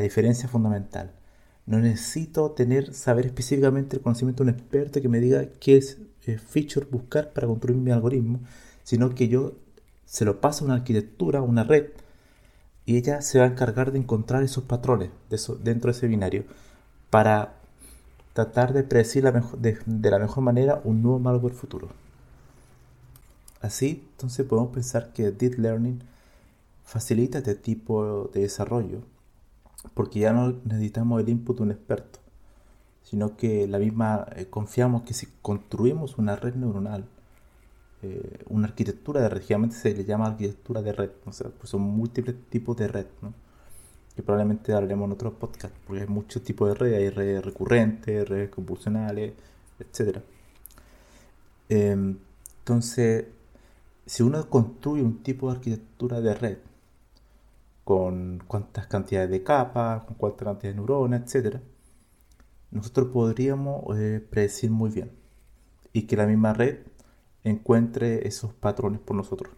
diferencia 0.00 0.48
fundamental. 0.48 1.12
No 1.66 1.78
necesito 1.80 2.52
tener, 2.52 2.94
saber 2.94 3.26
específicamente 3.26 3.96
el 3.96 4.02
conocimiento 4.02 4.44
de 4.44 4.50
un 4.50 4.56
experto 4.56 5.02
que 5.02 5.08
me 5.08 5.20
diga 5.20 5.46
qué 5.60 5.76
es 5.76 5.98
eh, 6.26 6.38
feature 6.38 6.86
buscar 6.88 7.32
para 7.32 7.48
construir 7.48 7.78
mi 7.78 7.90
algoritmo, 7.90 8.40
sino 8.84 9.14
que 9.14 9.28
yo 9.28 9.56
se 10.04 10.24
lo 10.24 10.40
paso 10.40 10.64
a 10.64 10.66
una 10.66 10.76
arquitectura, 10.76 11.42
una 11.42 11.64
red, 11.64 11.88
y 12.86 12.96
ella 12.96 13.20
se 13.20 13.40
va 13.40 13.44
a 13.44 13.48
encargar 13.48 13.90
de 13.92 13.98
encontrar 13.98 14.44
esos 14.44 14.64
patrones 14.64 15.10
dentro 15.28 15.90
de 15.90 15.98
ese 15.98 16.06
binario 16.06 16.44
para 17.10 17.54
tratar 18.32 18.72
de 18.72 18.84
predecir 18.84 19.24
de, 19.24 20.10
la 20.10 20.18
mejor 20.18 20.44
manera 20.44 20.80
un 20.84 21.02
nuevo 21.02 21.18
malware 21.18 21.54
futuro. 21.54 21.88
Así, 23.60 24.06
entonces 24.12 24.46
podemos 24.46 24.72
pensar 24.72 25.12
que 25.12 25.32
Deep 25.32 25.58
Learning 25.58 26.00
facilita 26.84 27.38
este 27.38 27.56
tipo 27.56 28.30
de 28.32 28.42
desarrollo, 28.42 29.00
porque 29.94 30.20
ya 30.20 30.32
no 30.32 30.54
necesitamos 30.64 31.20
el 31.20 31.28
input 31.28 31.56
de 31.56 31.62
un 31.64 31.70
experto, 31.72 32.20
sino 33.02 33.36
que 33.36 33.66
la 33.66 33.78
misma 33.78 34.26
eh, 34.36 34.46
confiamos 34.46 35.02
que 35.02 35.14
si 35.14 35.26
construimos 35.42 36.18
una 36.18 36.36
red 36.36 36.54
neuronal, 36.54 37.08
eh, 38.02 38.44
una 38.48 38.68
arquitectura 38.68 39.22
de 39.22 39.28
red, 39.28 39.70
se 39.70 39.94
le 39.94 40.04
llama 40.04 40.26
arquitectura 40.26 40.82
de 40.82 40.92
red, 40.92 41.10
o 41.24 41.32
sea, 41.32 41.50
pues 41.50 41.70
son 41.70 41.82
múltiples 41.82 42.36
tipos 42.50 42.76
de 42.76 42.88
red, 42.88 43.06
¿no? 43.22 43.32
que 44.14 44.22
probablemente 44.22 44.72
hablaremos 44.72 45.06
en 45.06 45.12
otro 45.12 45.38
podcast, 45.38 45.74
porque 45.86 46.02
hay 46.02 46.08
muchos 46.08 46.42
tipos 46.42 46.68
de 46.68 46.74
redes, 46.74 46.98
hay 46.98 47.10
redes 47.10 47.44
recurrentes, 47.44 48.26
redes 48.26 48.48
computacionales, 48.48 49.34
etc. 49.78 50.18
Em, 51.68 52.16
entonces, 52.60 53.26
si 54.06 54.22
uno 54.22 54.48
construye 54.48 55.02
un 55.02 55.22
tipo 55.22 55.50
de 55.50 55.56
arquitectura 55.56 56.20
de 56.22 56.34
red, 56.34 56.58
con 57.84 58.42
cuántas 58.48 58.86
cantidades 58.86 59.30
de 59.30 59.42
capas, 59.42 60.04
con 60.04 60.16
cuántas 60.16 60.46
cantidades 60.46 60.76
de 60.76 60.80
neuronas, 60.80 61.34
etc., 61.34 61.58
nosotros 62.70 63.08
podríamos 63.12 63.84
eh, 63.98 64.26
predecir 64.28 64.70
muy 64.70 64.90
bien 64.90 65.12
y 65.92 66.02
que 66.02 66.16
la 66.16 66.26
misma 66.26 66.52
red 66.52 66.78
encuentre 67.46 68.26
esos 68.26 68.52
patrones 68.52 69.00
por 69.00 69.16
nosotros. 69.16 69.52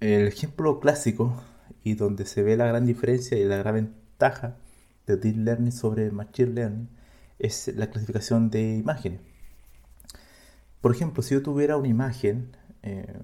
El 0.00 0.26
ejemplo 0.26 0.78
clásico 0.78 1.42
y 1.82 1.94
donde 1.94 2.26
se 2.26 2.42
ve 2.42 2.56
la 2.56 2.66
gran 2.66 2.84
diferencia 2.84 3.38
y 3.38 3.44
la 3.44 3.56
gran 3.56 3.74
ventaja 3.74 4.56
de 5.06 5.16
Deep 5.16 5.38
Learning 5.38 5.72
sobre 5.72 6.10
Machine 6.10 6.52
Learning 6.52 6.88
es 7.38 7.68
la 7.74 7.88
clasificación 7.88 8.50
de 8.50 8.76
imágenes. 8.76 9.20
Por 10.82 10.94
ejemplo, 10.94 11.22
si 11.22 11.34
yo 11.34 11.42
tuviera 11.42 11.78
una 11.78 11.88
imagen, 11.88 12.54
eh, 12.82 13.18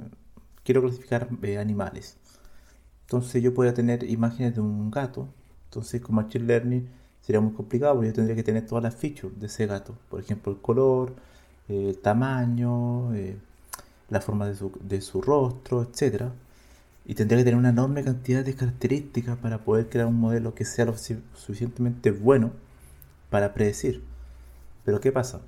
quiero 0.65 0.81
clasificar 0.81 1.29
eh, 1.43 1.59
animales. 1.59 2.17
Entonces 3.03 3.43
yo 3.43 3.53
podría 3.53 3.75
tener 3.75 4.05
imágenes 4.05 4.55
de 4.55 4.63
un 4.63 4.91
gato. 4.91 5.29
Entonces 5.65 6.01
con 6.01 6.15
Machine 6.15 6.47
Learning 6.47 6.89
sería 7.21 7.41
muy 7.41 7.53
complicado 7.53 8.03
yo 8.03 8.13
tendría 8.13 8.35
que 8.35 8.43
tener 8.43 8.67
todas 8.67 8.83
las 8.83 8.97
features 8.97 9.39
de 9.39 9.47
ese 9.47 9.67
gato. 9.67 9.95
Por 10.09 10.21
ejemplo, 10.21 10.53
el 10.53 10.61
color, 10.61 11.15
el 11.69 11.99
tamaño, 11.99 13.11
la 14.09 14.21
forma 14.21 14.47
de 14.49 15.01
su, 15.01 15.23
rostro, 15.23 15.83
etcétera 15.83 16.33
y 17.05 17.15
tendría 17.15 17.39
que 17.39 17.45
tener 17.45 17.59
una 17.59 17.71
enorme 17.71 18.05
cantidad 18.05 18.45
de 18.45 18.55
características 18.55 19.37
para 19.39 19.59
poder 19.59 19.89
crear 19.89 20.07
un 20.07 20.21
modelo 20.21 20.55
que 20.55 20.65
sea 20.65 20.85
lo 20.85 20.95
suficientemente 20.97 22.11
bueno 22.11 22.53
para 23.31 23.55
predecir. 23.55 24.05
Pero 24.85 25.01
¿qué 25.01 25.11
pasa? 25.11 25.41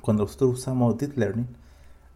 Cuando 0.00 0.24
nosotros 0.24 0.60
usamos 0.60 0.96
Deep 0.96 1.18
Learning, 1.18 1.46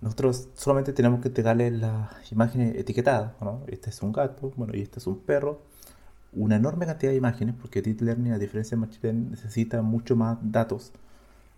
nosotros 0.01 0.49
solamente 0.55 0.93
tenemos 0.93 1.21
que 1.21 1.29
entregarle 1.29 1.71
las 1.71 2.33
imágenes 2.33 2.77
etiquetadas. 2.77 3.33
¿no? 3.41 3.63
Este 3.67 3.91
es 3.91 4.03
un 4.03 4.13
gato, 4.13 4.53
bueno, 4.57 4.75
y 4.75 4.83
este 4.83 4.99
es 4.99 5.07
un 5.07 5.19
perro. 5.19 5.61
Una 6.33 6.57
enorme 6.57 6.87
cantidad 6.87 7.13
de 7.13 7.19
imágenes, 7.19 7.55
porque 7.61 7.83
Deep 7.83 8.01
Learning, 8.01 8.33
a 8.33 8.39
diferencia 8.39 8.77
de 8.77 8.81
Machine 8.81 9.01
Learning, 9.03 9.31
necesita 9.31 9.83
mucho 9.83 10.17
más 10.17 10.39
datos 10.43 10.93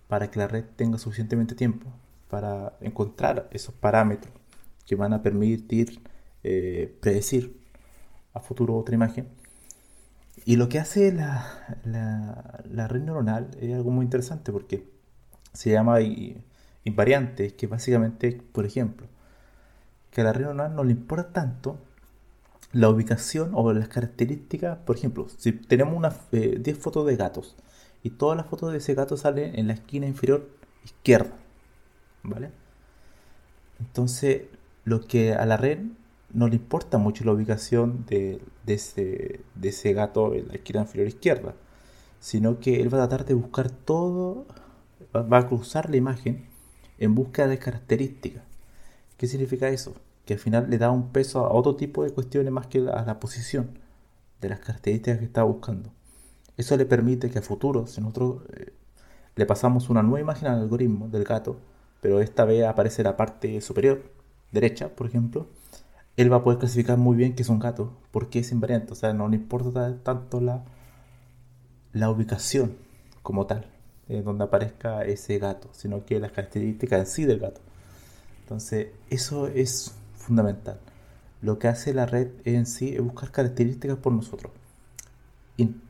para 0.09 0.31
que 0.31 0.39
la 0.39 0.49
red 0.49 0.65
tenga 0.77 0.99
suficientemente 0.99 1.55
tiempo 1.55 1.87
para 2.29 2.77
encontrar 2.81 3.49
esos 3.53 3.75
parámetros 3.75 4.33
que 4.87 4.95
van 4.95 5.13
a 5.13 5.23
permitir 5.23 6.01
eh, 6.43 6.97
predecir 7.01 7.61
a 8.35 8.41
futuro 8.41 8.77
otra 8.77 8.95
imagen. 8.95 9.29
Y 10.45 10.57
lo 10.57 10.69
que 10.69 10.79
hace 10.79 11.13
la, 11.13 11.81
la, 11.85 12.89
red 12.89 13.03
neuronal 13.03 13.51
es 13.61 13.75
algo 13.75 13.91
muy 13.91 14.05
interesante 14.05 14.53
porque 14.53 14.89
se 15.53 15.71
llama 15.71 15.99
invariante, 16.85 17.55
que 17.55 17.67
básicamente, 17.67 18.41
por 18.53 18.65
ejemplo, 18.65 19.09
que 20.11 20.21
a 20.21 20.25
la 20.25 20.33
red 20.33 20.43
neuronal 20.43 20.77
no 20.77 20.85
le 20.85 20.93
importa 20.93 21.33
tanto 21.33 21.79
la 22.73 22.91
ubicación 22.91 23.51
o 23.55 23.73
las 23.73 23.89
características. 23.89 24.79
Por 24.79 24.97
ejemplo, 24.97 25.29
si 25.37 25.53
tenemos 25.53 25.97
unas 25.97 26.31
10 26.31 26.69
eh, 26.69 26.75
fotos 26.75 27.07
de 27.07 27.17
gatos 27.17 27.57
y 28.07 28.11
todas 28.11 28.37
las 28.37 28.47
fotos 28.47 28.71
de 28.71 28.79
ese 28.79 28.95
gato 28.95 29.17
salen 29.17 29.59
en 29.59 29.67
la 29.67 29.73
esquina 29.73 30.07
inferior 30.07 30.49
izquierda, 30.85 31.35
¿vale? 32.23 32.53
Entonces, 33.81 34.43
lo 34.85 35.09
que 35.09 35.35
a 35.35 35.45
la 35.45 35.57
red 35.57 35.81
no 36.33 36.47
le 36.47 36.55
importa 36.55 36.99
mucho 36.99 37.25
la 37.25 37.33
ubicación 37.33 38.07
de, 38.07 38.41
ese, 38.69 39.41
ese 39.61 39.93
gato 39.93 40.35
en 40.35 40.47
la 40.47 40.55
esquina 40.55 40.83
inferior 40.83 41.09
izquierda, 41.09 41.55
sino 42.21 42.61
que 42.61 42.81
él 42.81 42.95
va 42.95 43.03
a 43.03 43.09
tratar 43.09 43.27
de 43.27 43.35
buscar 43.35 43.71
todo, 43.71 44.47
va 45.13 45.39
a 45.39 45.49
cruzar 45.49 45.91
la 45.91 45.97
imagen 45.97 46.47
en 46.99 47.17
busca 47.17 47.49
de 47.49 47.59
características. 47.59 48.45
¿Qué 49.17 49.27
significa 49.27 49.69
eso? 49.69 49.97
Que 50.27 50.35
al 50.35 50.39
final 50.39 50.71
le 50.71 50.79
da 50.79 50.93
un 50.93 51.09
peso 51.09 51.45
a 51.45 51.53
otro 51.53 51.75
tipo 51.75 52.05
de 52.05 52.13
cuestiones 52.13 52.53
más 52.53 52.69
que 52.69 52.79
a 52.79 53.03
la 53.05 53.19
posición 53.19 53.81
de 54.41 54.51
las 54.51 54.61
características 54.61 55.19
que 55.19 55.25
está 55.25 55.43
buscando. 55.43 55.91
Eso 56.57 56.77
le 56.77 56.87
permite 56.87 57.31
que 57.31 57.39
a 57.39 57.43
futuro, 57.43 57.87
si 57.87 58.01
nosotros 58.01 58.43
eh, 58.55 58.73
le 59.35 59.47
pasamos 59.47 59.91
una 59.91 60.03
nueva 60.03 60.21
imagen 60.21 60.49
al 60.49 60.61
algoritmo 60.61 61.09
del 61.09 61.25
gato, 61.25 61.59
pero 62.01 62.21
esta 62.21 62.45
vez 62.45 62.65
aparece 62.65 63.03
la 63.03 63.17
parte 63.17 63.61
superior, 63.61 64.03
derecha, 64.53 64.89
por 64.89 65.07
ejemplo, 65.07 65.49
él 66.17 66.33
va 66.33 66.37
a 66.37 66.43
poder 66.43 66.59
clasificar 66.59 66.97
muy 66.97 67.17
bien 67.17 67.35
que 67.35 67.43
es 67.43 67.49
un 67.49 67.59
gato, 67.59 67.93
porque 68.11 68.39
es 68.39 68.53
invariante, 68.53 68.93
o 68.93 68.97
sea, 68.97 69.13
no 69.13 69.29
le 69.29 69.37
importa 69.37 69.97
tanto 70.03 70.41
la, 70.41 70.65
la 71.93 72.11
ubicación 72.11 72.77
como 73.23 73.47
tal, 73.47 73.67
eh, 74.09 74.23
donde 74.23 74.45
aparezca 74.45 75.05
ese 75.05 75.39
gato, 75.39 75.69
sino 75.73 76.07
que 76.07 76.19
las 76.21 76.33
características 76.33 77.01
en 77.01 77.07
sí 77.07 77.25
del 77.25 77.41
gato. 77.41 77.61
Entonces, 78.43 78.89
eso 79.11 79.49
es 79.49 79.95
fundamental. 80.15 80.79
Lo 81.43 81.59
que 81.59 81.69
hace 81.69 81.93
la 81.93 82.07
red 82.07 82.29
en 82.45 82.67
sí 82.67 82.95
es 82.95 83.03
buscar 83.03 83.31
características 83.31 83.99
por 83.99 84.13
nosotros. 84.13 84.53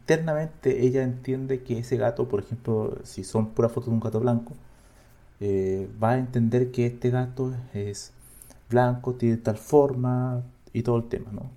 Internamente 0.09 0.87
ella 0.87 1.03
entiende 1.03 1.63
que 1.63 1.81
ese 1.81 1.97
gato, 1.97 2.29
por 2.29 2.41
ejemplo, 2.41 2.97
si 3.03 3.25
son 3.25 3.49
puras 3.51 3.73
fotos 3.73 3.89
de 3.89 3.95
un 3.95 4.01
gato 4.01 4.21
blanco, 4.21 4.55
eh, 5.41 5.89
va 6.03 6.13
a 6.13 6.19
entender 6.19 6.71
que 6.71 6.87
este 6.87 7.11
gato 7.11 7.53
es 7.75 8.13
blanco, 8.71 9.15
tiene 9.15 9.37
tal 9.39 9.57
forma 9.59 10.43
y 10.73 10.83
todo 10.83 10.99
el 10.99 11.09
tema, 11.09 11.31
¿no? 11.33 11.51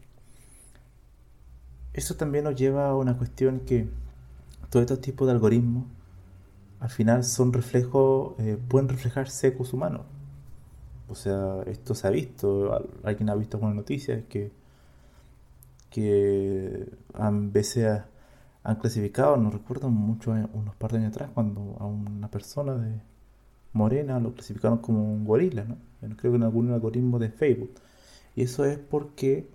eso 1.94 2.16
también 2.16 2.46
nos 2.46 2.56
lleva 2.56 2.90
a 2.90 2.96
una 2.96 3.18
cuestión 3.18 3.62
que 3.62 3.88
todo 4.70 4.82
este 4.82 4.98
tipo 4.98 5.26
de 5.26 5.34
algoritmos 5.34 5.86
al 6.80 6.90
final 6.90 7.24
son 7.24 7.52
reflejos, 7.52 8.40
eh, 8.40 8.58
pueden 8.70 8.88
reflejar 8.88 9.30
secos 9.30 9.74
humanos. 9.74 10.02
O 11.10 11.16
sea, 11.16 11.62
esto 11.66 11.94
se 11.96 12.08
ha 12.08 12.10
visto, 12.10 12.72
alguien 13.04 13.30
ha 13.30 13.36
visto 13.36 13.58
algunas 13.58 13.76
noticias 13.76 14.24
que, 14.30 14.52
que 15.90 16.88
a 17.14 17.32
veces 17.32 18.02
han 18.70 18.78
clasificado, 18.78 19.38
no 19.38 19.52
recuerdo 19.52 19.90
mucho, 19.90 20.32
unos 20.32 20.76
par 20.76 20.92
de 20.92 21.00
años 21.00 21.12
atrás, 21.12 21.30
cuando 21.34 21.78
a 21.80 21.86
una 21.86 22.30
persona 22.30 22.76
de 22.76 23.02
morena 23.74 24.20
lo 24.20 24.34
clasificaron 24.34 24.80
como 24.80 25.12
un 25.14 25.26
gorila, 25.26 25.66
¿no? 25.66 25.78
Creo 26.18 26.32
que 26.32 26.38
en 26.38 26.44
algún 26.44 26.72
algoritmo 26.72 27.20
de 27.20 27.30
Facebook. 27.30 27.72
Y 28.36 28.44
eso 28.44 28.66
es 28.66 28.78
porque, 28.78 29.50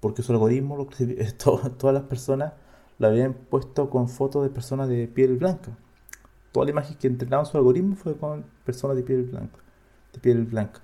porque 0.00 0.22
su 0.22 0.32
algoritmo, 0.32 0.76
lo 0.76 0.86
todas 1.38 1.94
las 1.94 2.04
personas 2.04 2.52
lo 2.98 3.08
habían 3.08 3.34
puesto 3.34 3.90
con 3.90 4.08
fotos 4.08 4.42
de 4.44 4.50
personas 4.50 4.88
de 4.88 5.08
piel 5.08 5.36
blanca 5.36 5.76
toda 6.56 6.64
la 6.64 6.70
imagen 6.70 6.96
que 6.96 7.06
entrenaban 7.06 7.44
su 7.44 7.58
algoritmo 7.58 7.96
fue 7.96 8.16
con 8.16 8.42
personas 8.64 8.96
de 8.96 9.02
piel 9.02 9.24
blanca. 9.24 9.58
De 10.14 10.18
piel 10.20 10.44
blanca. 10.44 10.80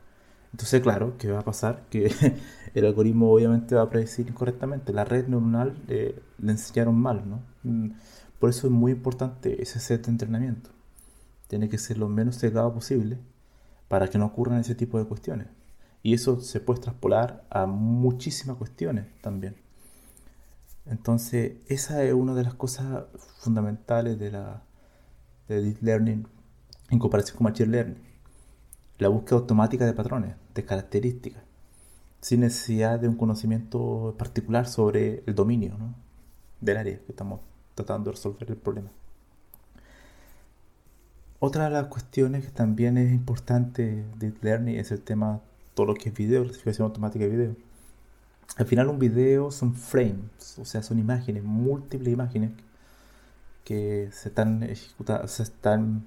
Entonces, 0.53 0.81
claro, 0.83 1.17
¿qué 1.19 1.31
va 1.31 1.41
a 1.41 1.45
pasar? 1.45 1.85
Que 1.91 2.13
el 2.75 2.87
algoritmo 2.87 3.33
obviamente 3.33 3.75
va 3.75 3.83
a 3.83 3.91
predecir 3.91 4.29
incorrectamente. 4.29 4.93
La 4.93 5.05
red 5.05 5.27
neuronal 5.29 5.75
le 5.89 6.15
enseñaron 6.43 6.97
mal, 6.97 7.29
¿no? 7.29 7.41
Mm, 7.63 7.93
por 8.39 8.51
eso 8.51 8.67
es 8.67 8.73
muy 8.73 8.93
importante 8.93 9.63
ese 9.63 9.81
set 9.81 10.07
de 10.07 10.13
entrenamiento. 10.13 10.71
Tiene 11.49 11.69
que 11.69 11.79
ser 11.79 11.99
lo 11.99 12.09
menos 12.09 12.37
sesgado 12.37 12.73
posible 12.75 13.19
para 13.89 14.09
que 14.09 14.19
no 14.19 14.27
ocurran 14.27 14.59
ese 14.61 14.75
tipo 14.75 14.99
de 14.99 15.05
cuestiones. 15.05 15.49
Y 16.03 16.15
eso 16.15 16.41
se 16.41 16.61
puede 16.61 16.81
traspolar 16.81 17.45
a 17.51 17.67
muchísimas 17.67 18.57
cuestiones 18.57 19.07
también. 19.21 19.57
Entonces, 20.87 21.53
esa 21.69 22.03
es 22.03 22.13
una 22.13 22.35
de 22.35 22.43
las 22.43 22.55
cosas 22.55 23.05
fundamentales 23.39 24.19
de 24.19 24.33
la, 24.33 24.65
de 25.49 25.63
Deep 25.63 25.83
Learning 25.83 26.27
en 26.91 26.99
comparación 26.99 27.37
con 27.37 27.45
Machine 27.45 27.71
Learning. 27.71 28.03
La 28.99 29.09
búsqueda 29.09 29.39
automática 29.39 29.87
de 29.87 29.93
patrones, 29.93 30.35
de 30.55 30.65
características, 30.65 31.43
sin 32.21 32.41
necesidad 32.41 33.01
de 33.01 33.09
un 33.09 33.17
conocimiento 33.17 34.15
particular 34.19 34.69
sobre 34.69 35.23
el 35.27 35.35
dominio 35.35 35.77
del 36.61 36.77
área 36.77 36.99
que 36.99 37.13
estamos 37.13 37.41
tratando 37.75 38.11
de 38.11 38.17
resolver 38.17 38.51
el 38.51 38.57
problema. 38.57 38.91
Otra 41.39 41.65
de 41.65 41.71
las 41.71 41.89
cuestiones 41.89 42.45
que 42.45 42.53
también 42.53 42.97
es 42.97 43.13
importante 43.13 44.05
de 44.17 44.33
Learning 44.43 44.77
es 44.77 44.93
el 44.93 45.01
tema 45.01 45.41
todo 45.75 45.87
lo 45.87 45.95
que 45.95 46.11
es 46.11 46.15
video, 46.15 46.45
clasificación 46.45 46.87
automática 46.87 47.25
de 47.25 47.31
video. 47.31 47.57
Al 48.57 48.67
final 48.67 48.89
un 48.89 48.99
video 48.99 49.51
son 49.51 49.75
frames, 49.75 50.59
o 50.61 50.65
sea, 50.65 50.83
son 50.83 50.99
imágenes, 50.99 51.43
múltiples 51.43 52.13
imágenes 52.13 52.53
que 53.65 54.11
se 54.13 54.29
están 54.29 54.63
ejecutando, 54.63 55.27
se 55.27 55.43
están 55.43 56.05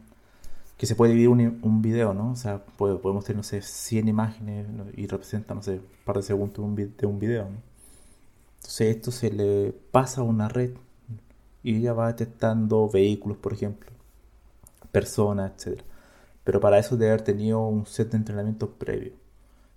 que 0.78 0.86
se 0.86 0.96
puede 0.96 1.14
dividir 1.14 1.30
un, 1.30 1.60
un 1.62 1.82
video, 1.82 2.14
¿no? 2.14 2.32
O 2.32 2.36
sea, 2.36 2.66
podemos 2.66 3.24
tener, 3.24 3.38
no 3.38 3.44
sé, 3.44 3.62
100 3.62 4.08
imágenes 4.08 4.68
y 4.96 5.08
representan, 5.08 5.58
no 5.58 5.64
sé, 5.64 5.74
un 5.80 5.86
par 6.06 6.18
de 6.18 6.24
segundos 6.24 6.58
de 6.58 6.62
un, 6.62 6.76
de 6.98 7.06
un 7.06 7.20
video, 7.20 7.46
¿no? 7.46 7.76
Entonces 8.58 8.96
esto 8.96 9.12
se 9.12 9.32
le 9.32 9.72
pasa 9.92 10.22
a 10.22 10.24
una 10.24 10.50
red 10.50 10.72
y 11.64 11.78
ella 11.78 11.94
va 11.94 12.08
detectando 12.08 12.90
vehículos, 12.90 13.38
por 13.38 13.54
ejemplo, 13.54 13.92
personas, 14.92 15.52
etc. 15.66 15.82
Pero 16.44 16.60
para 16.60 16.80
eso 16.80 16.98
debe 16.98 17.12
haber 17.12 17.24
tenido 17.24 17.66
un 17.68 17.86
set 17.86 18.12
de 18.12 18.18
entrenamiento 18.18 18.72
previo. 18.72 19.14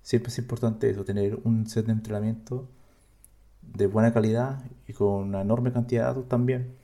Siempre 0.02 0.30
es 0.30 0.38
importante 0.38 0.90
eso, 0.90 1.04
tener 1.04 1.38
un 1.44 1.66
set 1.68 1.86
de 1.86 1.92
entrenamiento 1.92 2.66
de 3.62 3.86
buena 3.86 4.12
calidad 4.12 4.64
y 4.86 4.92
con 4.94 5.28
una 5.28 5.42
enorme 5.42 5.72
cantidad 5.72 6.02
de 6.02 6.08
datos 6.08 6.28
también 6.28 6.74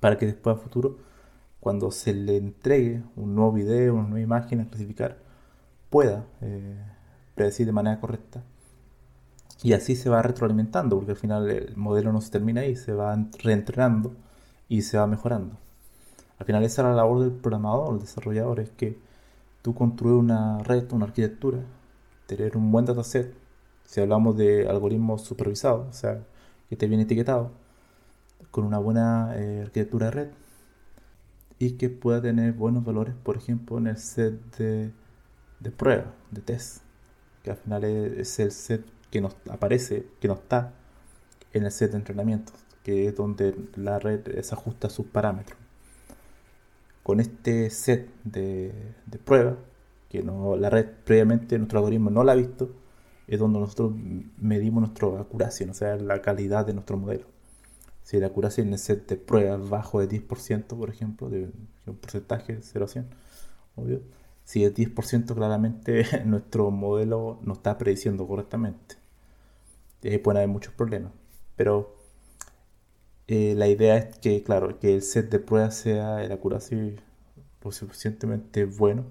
para 0.00 0.16
que 0.16 0.26
después 0.26 0.56
a 0.56 0.60
futuro, 0.60 0.98
cuando 1.60 1.90
se 1.90 2.14
le 2.14 2.36
entregue 2.36 3.02
un 3.16 3.34
nuevo 3.34 3.52
video, 3.52 3.94
una 3.94 4.08
nueva 4.08 4.20
imagen 4.20 4.60
a 4.60 4.68
clasificar, 4.68 5.18
pueda 5.90 6.26
eh, 6.40 6.76
predecir 7.34 7.66
de 7.66 7.72
manera 7.72 8.00
correcta. 8.00 8.42
Y 9.62 9.72
así 9.72 9.96
se 9.96 10.08
va 10.08 10.22
retroalimentando, 10.22 10.96
porque 10.96 11.12
al 11.12 11.16
final 11.16 11.50
el 11.50 11.76
modelo 11.76 12.12
no 12.12 12.20
se 12.20 12.30
termina 12.30 12.60
ahí, 12.60 12.76
se 12.76 12.92
va 12.92 13.16
reentrenando 13.42 14.14
y 14.68 14.82
se 14.82 14.98
va 14.98 15.06
mejorando. 15.06 15.56
Al 16.38 16.46
final 16.46 16.62
esa 16.62 16.82
es 16.82 16.88
la 16.88 16.94
labor 16.94 17.20
del 17.20 17.32
programador, 17.32 17.94
el 17.94 18.00
desarrollador, 18.00 18.60
es 18.60 18.70
que 18.70 18.98
tú 19.62 19.74
construyes 19.74 20.18
una 20.18 20.58
red, 20.58 20.90
una 20.92 21.06
arquitectura, 21.06 21.58
tener 22.26 22.56
un 22.56 22.70
buen 22.70 22.84
dataset, 22.84 23.34
si 23.84 24.00
hablamos 24.00 24.36
de 24.36 24.68
algoritmos 24.68 25.22
supervisados, 25.22 25.88
o 25.88 25.92
sea, 25.92 26.20
que 26.68 26.76
esté 26.76 26.86
bien 26.86 27.00
etiquetado, 27.00 27.50
con 28.52 28.64
una 28.64 28.78
buena 28.78 29.34
eh, 29.36 29.62
arquitectura 29.62 30.06
de 30.06 30.12
red 30.12 30.28
y 31.58 31.72
que 31.72 31.88
pueda 31.88 32.22
tener 32.22 32.52
buenos 32.52 32.84
valores, 32.84 33.14
por 33.22 33.36
ejemplo, 33.36 33.78
en 33.78 33.88
el 33.88 33.96
set 33.96 34.34
de, 34.56 34.92
de 35.60 35.70
prueba, 35.70 36.14
de 36.30 36.40
test, 36.40 36.82
que 37.42 37.50
al 37.50 37.56
final 37.56 37.84
es, 37.84 38.38
el 38.38 38.52
set 38.52 38.84
que 39.10 39.20
nos 39.20 39.36
aparece, 39.50 40.06
que 40.20 40.28
no 40.28 40.34
está 40.34 40.72
en 41.52 41.64
el 41.64 41.72
set 41.72 41.90
de 41.92 41.98
entrenamiento, 41.98 42.52
que 42.84 43.08
es 43.08 43.16
donde 43.16 43.54
la 43.76 43.98
red 43.98 44.40
se 44.40 44.54
ajusta 44.54 44.86
a 44.86 44.90
sus 44.90 45.06
parámetros. 45.06 45.58
Con 47.02 47.20
este 47.20 47.70
set 47.70 48.08
de, 48.24 48.72
de 49.06 49.18
prueba, 49.18 49.56
que 50.10 50.22
no, 50.22 50.56
la 50.56 50.70
red 50.70 50.86
previamente 51.04 51.58
nuestro 51.58 51.78
algoritmo 51.80 52.10
no 52.10 52.22
la 52.22 52.32
ha 52.32 52.36
visto, 52.36 52.70
es 53.26 53.38
donde 53.38 53.58
nosotros 53.58 53.92
medimos 54.38 54.82
nuestra 54.82 55.20
acuracia, 55.20 55.66
o 55.70 55.74
sea, 55.74 55.96
la 55.96 56.22
calidad 56.22 56.66
de 56.66 56.74
nuestro 56.74 56.96
modelo 56.96 57.37
si 58.08 58.18
la 58.18 58.28
accuracy 58.28 58.62
en 58.62 58.72
el 58.72 58.78
set 58.78 59.06
de 59.06 59.16
pruebas 59.16 59.68
bajo 59.68 60.00
de 60.00 60.08
10%, 60.08 60.64
por 60.78 60.88
ejemplo, 60.88 61.28
de 61.28 61.50
un 61.86 61.96
porcentaje 61.96 62.56
0 62.62 62.84
a 62.86 62.88
100, 62.88 63.06
obvio, 63.76 64.00
si 64.44 64.64
es 64.64 64.74
10% 64.74 65.34
claramente 65.34 66.06
nuestro 66.24 66.70
modelo 66.70 67.38
no 67.42 67.52
está 67.52 67.76
prediciendo 67.76 68.26
correctamente. 68.26 68.96
Y 70.00 70.08
ahí 70.08 70.16
pueden 70.16 70.38
haber 70.38 70.48
muchos 70.48 70.72
problemas. 70.72 71.12
Pero 71.54 71.98
eh, 73.26 73.52
la 73.54 73.68
idea 73.68 73.98
es 73.98 74.18
que, 74.20 74.42
claro, 74.42 74.78
que 74.78 74.94
el 74.94 75.02
set 75.02 75.30
de 75.30 75.38
pruebas 75.38 75.76
sea 75.76 76.24
el 76.24 76.32
accuracy 76.32 76.96
lo 77.62 77.72
suficientemente 77.72 78.64
bueno 78.64 79.04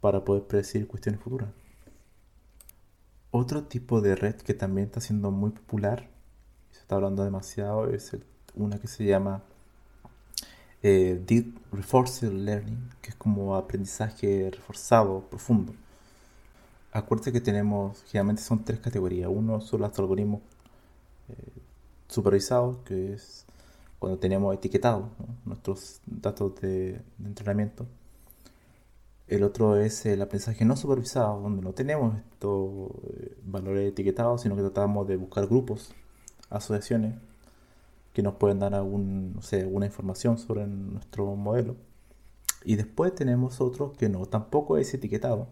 para 0.00 0.24
poder 0.24 0.42
predecir 0.48 0.88
cuestiones 0.88 1.20
futuras. 1.20 1.50
Otro 3.30 3.62
tipo 3.68 4.00
de 4.00 4.16
red 4.16 4.34
que 4.34 4.54
también 4.54 4.88
está 4.88 5.00
siendo 5.00 5.30
muy 5.30 5.50
popular 5.50 6.15
está 6.80 6.96
hablando 6.96 7.24
demasiado, 7.24 7.90
es 7.90 8.16
una 8.54 8.78
que 8.78 8.88
se 8.88 9.04
llama 9.04 9.42
eh, 10.82 11.20
Deep 11.26 11.58
Reinforced 11.72 12.30
Learning, 12.32 12.90
que 13.00 13.10
es 13.10 13.16
como 13.16 13.56
aprendizaje 13.56 14.50
reforzado, 14.52 15.20
profundo. 15.28 15.74
Acuérdate 16.92 17.32
que 17.32 17.40
tenemos, 17.40 18.02
generalmente 18.04 18.42
son 18.42 18.64
tres 18.64 18.80
categorías. 18.80 19.28
Uno 19.32 19.60
son 19.60 19.80
los 19.80 19.98
algoritmos 19.98 20.40
eh, 21.28 21.34
supervisados, 22.08 22.78
que 22.84 23.14
es 23.14 23.44
cuando 23.98 24.18
tenemos 24.18 24.54
etiquetados 24.54 25.08
nuestros 25.44 26.00
datos 26.06 26.60
de, 26.60 27.00
entrenamiento. 27.24 27.86
El 29.26 29.42
otro 29.42 29.76
es 29.76 30.06
el 30.06 30.22
aprendizaje 30.22 30.64
no 30.64 30.76
supervisado, 30.76 31.40
donde 31.40 31.62
no 31.62 31.72
tenemos 31.72 32.16
estos 32.16 32.90
eh, 33.08 33.36
valores 33.44 33.88
etiquetados, 33.88 34.42
sino 34.42 34.54
que 34.54 34.62
tratamos 34.62 35.08
de 35.08 35.16
buscar 35.16 35.46
grupos 35.46 35.92
asociaciones 36.50 37.14
que 38.12 38.22
nos 38.22 38.34
pueden 38.36 38.58
dar 38.58 38.74
algún, 38.74 39.34
no 39.34 39.42
sé, 39.42 39.60
alguna 39.60 39.86
información 39.86 40.38
sobre 40.38 40.66
nuestro 40.66 41.36
modelo. 41.36 41.76
Y 42.64 42.76
después 42.76 43.14
tenemos 43.14 43.60
otro 43.60 43.92
que 43.92 44.08
no, 44.08 44.26
tampoco 44.26 44.78
es 44.78 44.92
etiquetado, 44.94 45.48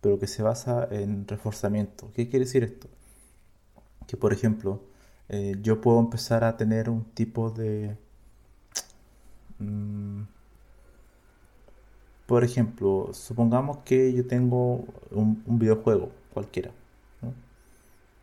pero 0.00 0.18
que 0.18 0.26
se 0.26 0.42
basa 0.42 0.88
en 0.90 1.28
reforzamiento. 1.28 2.10
¿Qué 2.14 2.28
quiere 2.28 2.46
decir 2.46 2.64
esto? 2.64 2.88
Que 4.06 4.16
por 4.16 4.32
ejemplo, 4.32 4.82
eh, 5.28 5.56
yo 5.62 5.80
puedo 5.80 6.00
empezar 6.00 6.44
a 6.44 6.56
tener 6.56 6.90
un 6.90 7.04
tipo 7.04 7.50
de... 7.50 7.96
Mm, 9.58 10.22
por 12.26 12.44
ejemplo, 12.44 13.10
supongamos 13.12 13.78
que 13.84 14.12
yo 14.12 14.26
tengo 14.26 14.84
un 15.12 15.58
videojuego 15.58 16.10
cualquiera 16.32 16.72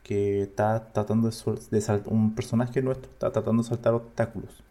que 0.07 0.43
está 0.43 0.93
tratando 0.93 1.29
de, 1.29 1.81
saltar, 1.81 2.13
un 2.13 2.33
personaje 2.33 2.81
nuestro 2.81 3.11
está 3.11 3.29
tratando 3.29 3.61
de 3.61 3.67
saltar 3.67 3.93
obstáculos. 3.93 4.63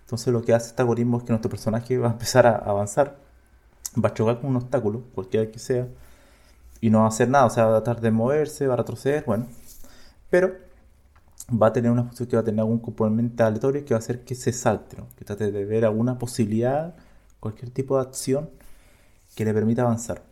Entonces 0.00 0.32
lo 0.32 0.42
que 0.42 0.52
hace 0.52 0.70
este 0.70 0.82
algoritmo 0.82 1.18
es 1.18 1.22
que 1.22 1.30
nuestro 1.30 1.48
personaje 1.48 1.96
va 1.96 2.08
a 2.08 2.12
empezar 2.12 2.44
a 2.46 2.56
avanzar, 2.56 3.16
va 4.04 4.08
a 4.08 4.14
chocar 4.14 4.40
con 4.40 4.50
un 4.50 4.56
obstáculo, 4.56 5.04
cualquiera 5.14 5.48
que 5.48 5.60
sea, 5.60 5.86
y 6.80 6.90
no 6.90 7.00
va 7.00 7.04
a 7.04 7.08
hacer 7.08 7.28
nada, 7.28 7.46
o 7.46 7.50
sea, 7.50 7.66
va 7.66 7.76
a 7.76 7.84
tratar 7.84 8.02
de 8.02 8.10
moverse, 8.10 8.66
va 8.66 8.74
a 8.74 8.78
retroceder, 8.78 9.24
bueno, 9.24 9.46
pero 10.28 10.56
va 11.50 11.68
a 11.68 11.72
tener 11.72 11.92
una 11.92 12.02
función 12.02 12.28
que 12.28 12.36
va 12.36 12.42
a 12.42 12.44
tener 12.44 12.60
algún 12.60 12.80
componente 12.80 13.42
aleatorio 13.44 13.84
que 13.84 13.94
va 13.94 13.98
a 13.98 14.00
hacer 14.00 14.24
que 14.24 14.34
se 14.34 14.52
salte, 14.52 14.96
que 15.16 15.24
trate 15.24 15.52
de 15.52 15.64
ver 15.64 15.84
alguna 15.84 16.18
posibilidad, 16.18 16.96
cualquier 17.38 17.70
tipo 17.70 17.96
de 17.96 18.02
acción 18.02 18.50
que 19.36 19.44
le 19.44 19.54
permita 19.54 19.82
avanzar. 19.82 20.22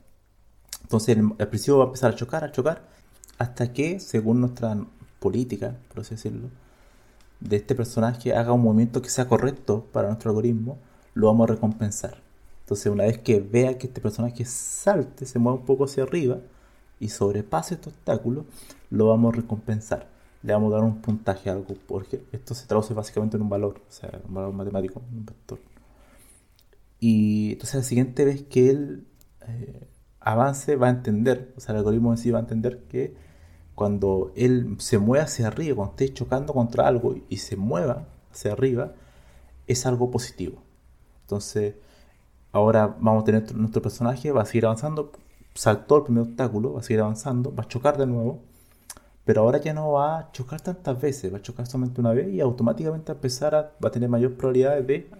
Entonces 0.82 1.16
al 1.16 1.48
principio 1.48 1.78
va 1.78 1.84
a 1.84 1.86
empezar 1.86 2.12
a 2.12 2.16
chocar, 2.16 2.44
a 2.44 2.50
chocar, 2.50 2.95
hasta 3.38 3.72
que, 3.72 4.00
según 4.00 4.40
nuestra 4.40 4.76
política, 5.18 5.76
por 5.88 6.00
así 6.00 6.14
decirlo, 6.14 6.48
de 7.40 7.56
este 7.56 7.74
personaje 7.74 8.34
haga 8.34 8.52
un 8.52 8.62
movimiento 8.62 9.02
que 9.02 9.10
sea 9.10 9.28
correcto 9.28 9.86
para 9.92 10.08
nuestro 10.08 10.30
algoritmo, 10.30 10.78
lo 11.14 11.26
vamos 11.26 11.48
a 11.48 11.54
recompensar. 11.54 12.18
Entonces, 12.60 12.86
una 12.86 13.04
vez 13.04 13.18
que 13.18 13.40
vea 13.40 13.78
que 13.78 13.86
este 13.86 14.00
personaje 14.00 14.44
salte, 14.44 15.26
se 15.26 15.38
mueva 15.38 15.58
un 15.58 15.66
poco 15.66 15.84
hacia 15.84 16.02
arriba 16.02 16.38
y 16.98 17.10
sobrepase 17.10 17.74
este 17.74 17.90
obstáculo, 17.90 18.44
lo 18.90 19.08
vamos 19.08 19.32
a 19.32 19.36
recompensar. 19.36 20.08
Le 20.42 20.52
vamos 20.52 20.72
a 20.72 20.76
dar 20.76 20.84
un 20.84 21.00
puntaje 21.00 21.50
a 21.50 21.52
algo, 21.52 21.74
porque 21.86 22.22
esto 22.32 22.54
se 22.54 22.66
traduce 22.66 22.94
básicamente 22.94 23.36
en 23.36 23.42
un 23.42 23.48
valor, 23.48 23.80
o 23.88 23.92
sea, 23.92 24.20
un 24.26 24.34
valor 24.34 24.52
matemático, 24.52 25.02
un 25.12 25.26
vector. 25.26 25.58
Y 27.00 27.52
entonces 27.52 27.74
la 27.76 27.82
siguiente 27.82 28.24
vez 28.24 28.42
que 28.42 28.70
él 28.70 29.06
eh, 29.46 29.86
avance 30.20 30.76
va 30.76 30.88
a 30.88 30.90
entender, 30.90 31.52
o 31.56 31.60
sea, 31.60 31.72
el 31.72 31.78
algoritmo 31.78 32.12
en 32.12 32.18
sí 32.18 32.30
va 32.30 32.38
a 32.38 32.42
entender 32.42 32.84
que 32.88 33.14
cuando 33.76 34.32
él 34.34 34.76
se 34.78 34.98
mueve 34.98 35.22
hacia 35.24 35.48
arriba, 35.48 35.76
cuando 35.76 35.92
esté 35.92 36.12
chocando 36.12 36.54
contra 36.54 36.88
algo 36.88 37.14
y 37.28 37.36
se 37.36 37.56
mueva 37.56 38.06
hacia 38.32 38.52
arriba, 38.52 38.94
es 39.66 39.84
algo 39.84 40.10
positivo. 40.10 40.56
Entonces, 41.20 41.74
ahora 42.52 42.96
vamos 42.98 43.22
a 43.22 43.24
tener 43.26 43.54
nuestro 43.54 43.82
personaje, 43.82 44.32
va 44.32 44.42
a 44.42 44.46
seguir 44.46 44.64
avanzando, 44.64 45.12
saltó 45.54 45.98
el 45.98 46.04
primer 46.04 46.22
obstáculo, 46.22 46.72
va 46.72 46.80
a 46.80 46.82
seguir 46.82 47.02
avanzando, 47.02 47.54
va 47.54 47.64
a 47.64 47.68
chocar 47.68 47.98
de 47.98 48.06
nuevo, 48.06 48.40
pero 49.26 49.42
ahora 49.42 49.60
ya 49.60 49.74
no 49.74 49.92
va 49.92 50.20
a 50.20 50.32
chocar 50.32 50.62
tantas 50.62 50.98
veces, 50.98 51.30
va 51.30 51.36
a 51.36 51.42
chocar 51.42 51.66
solamente 51.66 52.00
una 52.00 52.12
vez 52.12 52.32
y 52.32 52.40
automáticamente 52.40 53.12
a 53.12 53.14
empezar 53.14 53.52
va 53.54 53.88
a 53.88 53.92
tener 53.92 54.08
mayor 54.08 54.34
probabilidad 54.36 54.80
de 54.80 55.10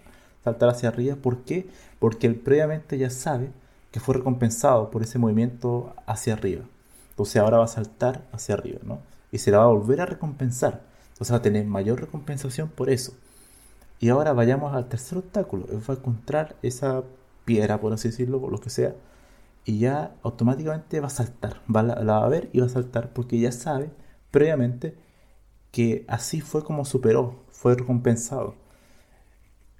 saltar 0.42 0.70
hacia 0.70 0.88
arriba. 0.88 1.16
¿Por 1.16 1.42
qué? 1.44 1.68
Porque 1.98 2.26
él 2.26 2.36
previamente 2.36 2.96
ya 2.96 3.10
sabe 3.10 3.50
que 3.90 4.00
fue 4.00 4.14
recompensado 4.14 4.90
por 4.90 5.02
ese 5.02 5.18
movimiento 5.18 5.92
hacia 6.06 6.32
arriba. 6.32 6.64
Entonces 7.16 7.36
ahora 7.40 7.56
va 7.56 7.64
a 7.64 7.68
saltar 7.68 8.28
hacia 8.30 8.56
arriba, 8.56 8.80
¿no? 8.84 9.00
Y 9.32 9.38
se 9.38 9.50
la 9.50 9.58
va 9.58 9.64
a 9.64 9.68
volver 9.68 10.02
a 10.02 10.06
recompensar. 10.06 10.82
Entonces 11.12 11.32
va 11.32 11.38
a 11.38 11.42
tener 11.42 11.64
mayor 11.64 11.98
recompensación 11.98 12.68
por 12.68 12.90
eso. 12.90 13.14
Y 13.98 14.10
ahora 14.10 14.34
vayamos 14.34 14.74
al 14.74 14.90
tercer 14.90 15.16
obstáculo. 15.16 15.64
Él 15.70 15.78
va 15.78 15.94
a 15.94 15.96
encontrar 15.96 16.56
esa 16.60 17.04
piedra, 17.46 17.80
por 17.80 17.94
así 17.94 18.08
decirlo, 18.08 18.38
o 18.42 18.50
lo 18.50 18.60
que 18.60 18.68
sea. 18.68 18.94
Y 19.64 19.78
ya 19.78 20.14
automáticamente 20.22 21.00
va 21.00 21.06
a 21.06 21.10
saltar. 21.10 21.62
Va 21.74 21.82
la 21.82 21.94
va 22.04 22.26
a 22.26 22.28
ver 22.28 22.50
y 22.52 22.60
va 22.60 22.66
a 22.66 22.68
saltar 22.68 23.14
porque 23.14 23.38
ya 23.38 23.50
sabe 23.50 23.90
previamente 24.30 24.98
que 25.72 26.04
así 26.08 26.42
fue 26.42 26.64
como 26.64 26.84
superó, 26.84 27.44
fue 27.50 27.76
recompensado. 27.76 28.56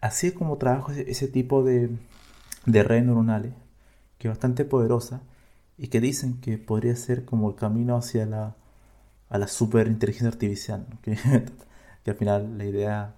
Así 0.01 0.29
es 0.29 0.33
como 0.33 0.57
trabajo 0.57 0.91
ese, 0.93 1.29
tipo 1.29 1.63
de, 1.63 1.91
de 2.65 2.83
redes 2.83 3.05
neuronales, 3.05 3.53
que 4.17 4.29
es 4.29 4.33
bastante 4.33 4.65
poderosa 4.65 5.21
y 5.79 5.89
que 5.89 6.01
dicen 6.01 6.41
que 6.41 6.59
podría 6.59 6.97
ser 6.97 7.25
como 7.25 7.51
el 7.51 7.57
camino 7.57 7.97
hacia 7.97 8.27
la, 8.27 8.57
a 9.29 9.39
la 9.39 9.49
superinteligencia 9.49 10.29
artificial, 10.29 10.87
que, 11.03 11.17
que, 12.05 12.11
al 12.11 12.17
final 12.17 12.59
la 12.59 12.65
idea 12.65 13.15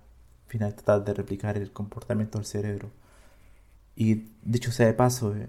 final 0.49 0.71
es 0.71 0.77
tratar 0.77 1.05
de 1.05 1.15
replicar 1.15 1.57
el 1.57 1.73
comportamiento 1.73 2.39
del 2.39 2.47
cerebro. 2.47 2.91
Y 3.95 4.31
dicho 4.43 4.73
sea 4.73 4.87
de 4.87 4.95
paso, 4.95 5.35
eh, 5.37 5.49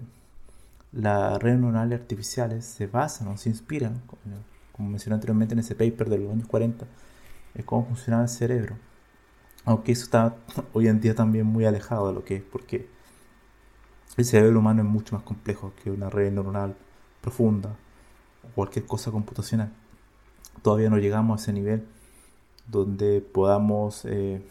las 0.92 1.40
redes 1.40 1.58
neuronales 1.58 2.00
artificiales 2.00 2.64
se 2.64 2.86
basan 2.86 3.28
o 3.28 3.36
se 3.36 3.48
inspiran, 3.48 4.02
como, 4.76 4.90
mencioné 4.90 5.14
anteriormente 5.14 5.54
en 5.54 5.60
ese 5.60 5.74
paper 5.74 6.08
de 6.08 6.18
los 6.18 6.32
años 6.32 6.46
40, 6.46 6.86
en 7.54 7.62
cómo 7.64 7.86
funciona 7.86 8.22
el 8.22 8.28
cerebro. 8.28 8.76
Aunque 9.64 9.92
eso 9.92 10.04
está 10.04 10.36
hoy 10.72 10.88
en 10.88 11.00
día 11.00 11.14
también 11.14 11.46
muy 11.46 11.64
alejado 11.64 12.08
de 12.08 12.14
lo 12.14 12.24
que 12.24 12.36
es, 12.36 12.42
porque 12.42 12.88
el 14.16 14.24
cerebro 14.24 14.58
humano 14.58 14.82
es 14.82 14.88
mucho 14.88 15.14
más 15.14 15.24
complejo 15.24 15.72
que 15.82 15.90
una 15.90 16.10
red 16.10 16.32
neuronal 16.32 16.76
profunda 17.20 17.76
o 18.44 18.54
cualquier 18.54 18.86
cosa 18.86 19.10
computacional. 19.10 19.72
Todavía 20.62 20.90
no 20.90 20.98
llegamos 20.98 21.40
a 21.40 21.42
ese 21.42 21.52
nivel 21.52 21.86
donde 22.66 23.20
podamos 23.20 24.04
eh, 24.04 24.42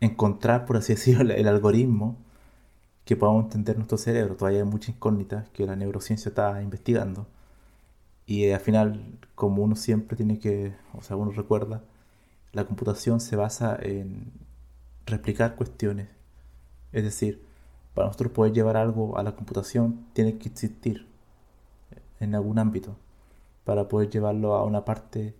encontrar, 0.00 0.66
por 0.66 0.76
así 0.76 0.94
decirlo, 0.94 1.34
el, 1.34 1.48
algoritmo 1.48 2.16
que 3.04 3.16
podamos 3.16 3.44
entender 3.44 3.76
nuestro 3.76 3.98
cerebro. 3.98 4.36
Todavía 4.36 4.60
hay 4.60 4.66
muchas 4.66 4.90
incógnitas 4.90 5.48
que 5.50 5.66
la 5.66 5.76
neurociencia 5.76 6.28
está 6.28 6.62
investigando. 6.62 7.26
Y 8.26 8.44
eh, 8.44 8.54
al 8.54 8.60
final, 8.60 9.18
como 9.34 9.62
uno 9.62 9.76
siempre 9.76 10.16
tiene 10.16 10.38
que, 10.38 10.74
o 10.92 11.02
sea, 11.02 11.16
uno 11.16 11.30
recuerda, 11.30 11.82
la 12.52 12.66
computación 12.66 13.20
se 13.20 13.36
basa 13.36 13.78
en 13.80 14.32
replicar 15.06 15.56
cuestiones. 15.56 16.08
Es 16.92 17.04
decir, 17.04 17.42
para 17.94 18.08
nosotros 18.08 18.32
poder 18.32 18.52
llevar 18.52 18.76
algo 18.76 19.18
a 19.18 19.22
la 19.22 19.34
computación 19.34 20.06
tiene 20.12 20.38
que 20.38 20.48
existir 20.48 21.07
en 22.20 22.34
algún 22.34 22.58
ámbito 22.58 22.96
para 23.64 23.88
poder 23.88 24.10
llevarlo 24.10 24.54
a 24.54 24.64
una 24.64 24.84
parte 24.84 25.34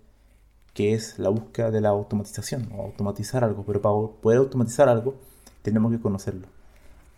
que 0.74 0.94
es 0.94 1.18
la 1.18 1.28
búsqueda 1.28 1.70
de 1.70 1.80
la 1.80 1.88
automatización 1.88 2.70
o 2.72 2.82
automatizar 2.82 3.42
algo. 3.42 3.64
Pero 3.64 3.82
para 3.82 3.94
poder 4.20 4.38
automatizar 4.38 4.88
algo 4.88 5.16
tenemos 5.62 5.90
que 5.92 6.00
conocerlo. 6.00 6.46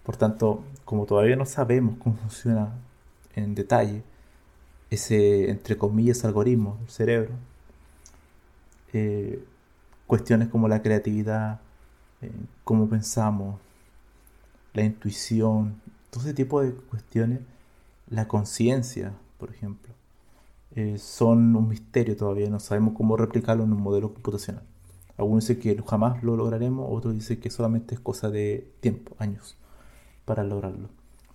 Por 0.05 0.17
tanto, 0.17 0.63
como 0.85 1.05
todavía 1.07 1.37
no 1.37 1.47
sabemos 1.47 1.97
cómo 1.99 2.17
funciona 2.17 2.73
en 3.37 3.55
detalle 3.55 4.03
ese, 4.91 5.51
entre 5.51 5.77
comillas, 5.77 6.25
algoritmo 6.25 6.77
del 6.81 6.89
cerebro, 6.91 7.31
eh, 8.93 9.45
cuestiones 10.07 10.49
como 10.49 10.69
la 10.69 10.83
creatividad, 10.83 11.61
eh, 12.23 12.33
cómo 12.65 12.89
pensamos, 12.89 13.61
la 14.75 14.83
intuición, 14.83 15.81
todo 16.11 16.25
ese 16.25 16.35
tipo 16.35 16.63
de 16.63 16.73
cuestiones, 16.73 17.41
la 18.09 18.27
conciencia, 18.27 19.13
por 19.41 19.51
ejemplo, 19.51 19.93
eh, 20.77 20.99
son 20.99 21.57
un 21.57 21.69
misterio 21.69 22.17
todavía, 22.17 22.49
no 22.49 22.61
sabemos 22.61 22.95
cómo 22.97 23.17
replicarlo 23.17 23.65
en 23.65 23.73
un 23.73 23.83
modelo 23.83 24.13
computacional. 24.13 24.63
Algunos 25.19 25.49
dicen 25.49 25.61
que 25.61 25.83
jamás 25.83 26.23
lo 26.23 26.37
lograremos, 26.37 26.87
otros 26.91 27.15
dicen 27.15 27.41
que 27.41 27.51
solamente 27.51 27.95
es 27.95 28.01
cosa 28.01 28.31
de 28.31 28.71
tiempo, 28.81 29.17
años, 29.19 29.57
para 30.25 30.45
lograrlo. 30.45 30.89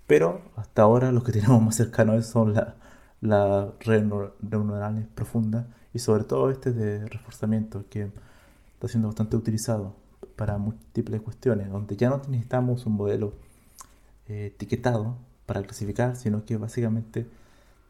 Pero 0.08 0.41
hasta 0.56 0.84
ahora 0.84 1.12
lo 1.12 1.24
que 1.24 1.32
tenemos 1.34 1.62
más 1.62 1.76
cercano 1.76 2.22
son 2.22 2.54
las 2.54 2.76
la 3.22 3.72
redes 3.80 4.06
neuronales 4.41 5.08
profundas 5.08 5.65
y 5.94 6.00
sobre 6.00 6.24
todo 6.24 6.50
este 6.52 6.72
de 6.72 7.06
reforzamiento 7.08 7.86
que 7.89 8.12
está 8.74 8.88
siendo 8.88 9.08
bastante 9.08 9.36
utilizado 9.36 9.96
para 10.36 10.58
múltiples 10.58 11.22
cuestiones, 11.22 11.70
donde 11.70 11.96
ya 11.96 12.10
no 12.10 12.22
necesitamos 12.28 12.86
un 12.86 12.94
modelo 12.94 13.34
eh, 14.28 14.48
etiquetado 14.54 15.15
para 15.46 15.62
clasificar, 15.63 16.15
sino 16.15 16.46
que 16.46 16.58
básicamente 16.58 17.28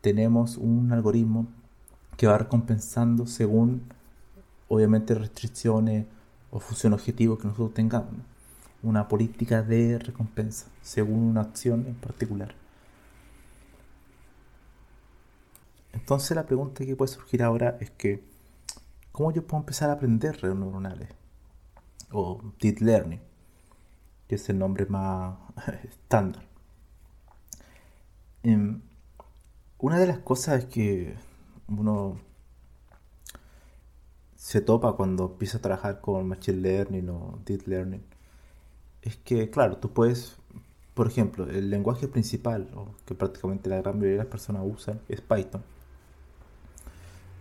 tenemos 0.05 0.57
un 0.57 0.91
algoritmo 0.91 1.47
que 2.15 2.27
va 2.27 2.37
recompensando 2.37 3.25
según, 3.25 3.81
obviamente, 4.67 5.15
restricciones 5.15 6.05
o 6.51 6.59
función 6.59 6.93
objetivo 6.93 7.39
que 7.39 7.47
nosotros 7.47 7.73
tengamos. 7.73 8.13
Una 8.83 9.07
política 9.07 9.63
de 9.63 9.97
recompensa 9.97 10.67
según 10.83 11.23
una 11.23 11.41
acción 11.41 11.87
en 11.87 11.95
particular. 11.95 12.53
Entonces 15.91 16.35
la 16.35 16.45
pregunta 16.45 16.85
que 16.85 16.95
puede 16.95 17.11
surgir 17.11 17.41
ahora 17.41 17.75
es 17.79 17.89
que 17.89 18.21
¿Cómo 19.11 19.31
yo 19.31 19.47
puedo 19.47 19.61
empezar 19.61 19.89
a 19.89 19.93
aprender 19.93 20.39
redes 20.39 20.55
neuronales? 20.55 21.07
O 22.11 22.53
Deep 22.59 22.81
Learning, 22.81 23.21
que 24.27 24.35
es 24.35 24.49
el 24.49 24.59
nombre 24.59 24.85
más 24.87 25.35
estándar. 25.83 26.43
Em, 28.43 28.81
una 29.79 29.99
de 29.99 30.07
las 30.07 30.19
cosas 30.19 30.65
que 30.65 31.15
uno 31.67 32.19
se 34.35 34.61
topa 34.61 34.93
cuando 34.93 35.25
empieza 35.31 35.57
a 35.57 35.61
trabajar 35.61 36.01
con 36.01 36.27
Machine 36.27 36.61
Learning 36.61 37.09
o 37.09 37.39
Deep 37.45 37.67
Learning 37.67 38.03
es 39.01 39.17
que, 39.17 39.49
claro, 39.49 39.77
tú 39.77 39.91
puedes, 39.91 40.37
por 40.93 41.07
ejemplo, 41.07 41.49
el 41.49 41.69
lenguaje 41.69 42.07
principal, 42.07 42.69
que 43.05 43.15
prácticamente 43.15 43.69
la 43.69 43.81
gran 43.81 43.95
mayoría 43.95 44.13
de 44.13 44.23
las 44.23 44.27
personas 44.27 44.63
usan, 44.65 45.01
es 45.09 45.21
Python 45.21 45.63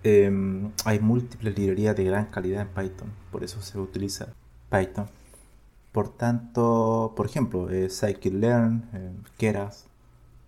Em, 0.05 0.71
hay 0.85 1.01
múltiples 1.01 1.57
librerías 1.59 1.97
de 1.97 2.05
gran 2.05 2.27
calidad 2.27 2.61
en 2.61 2.69
Python, 2.69 3.11
por 3.33 3.43
eso 3.43 3.63
se 3.63 3.79
utiliza 3.79 4.35
Python. 4.71 5.07
Por 5.93 6.11
tanto, 6.11 7.15
por 7.17 7.27
ejemplo, 7.27 7.71
eh, 7.71 7.89
Scikit-learn, 7.89 8.91
eh, 8.93 9.13
Keras, 9.39 9.87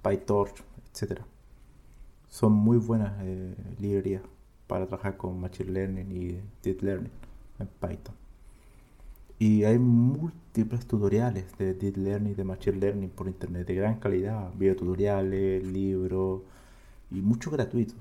PyTorch, 0.03 0.63
etc. 0.93 1.23
Son 2.29 2.53
muy 2.53 2.79
buenas 2.79 3.13
eh, 3.23 3.55
librerías 3.79 4.23
para 4.67 4.87
trabajar 4.87 5.17
con 5.17 5.41
Machine 5.41 5.73
Learning 5.73 6.13
y 6.13 6.41
Deep 6.63 6.83
Learning 6.83 7.13
en 7.59 7.69
Python. 7.81 8.15
Y 9.39 9.65
hay 9.65 9.79
múltiples 9.79 10.87
tutoriales 10.87 11.47
de 11.59 11.75
Deep 11.75 11.97
Learning 11.99 12.33
y 12.33 12.35
de 12.35 12.45
Machine 12.45 12.79
Learning 12.79 13.11
por 13.11 13.29
internet 13.29 13.67
de 13.67 13.75
gran 13.75 13.99
calidad, 14.01 14.53
videotutoriales, 14.55 15.65
libros 15.65 16.43
y 17.11 17.21
mucho 17.21 17.51
gratuito 17.51 17.95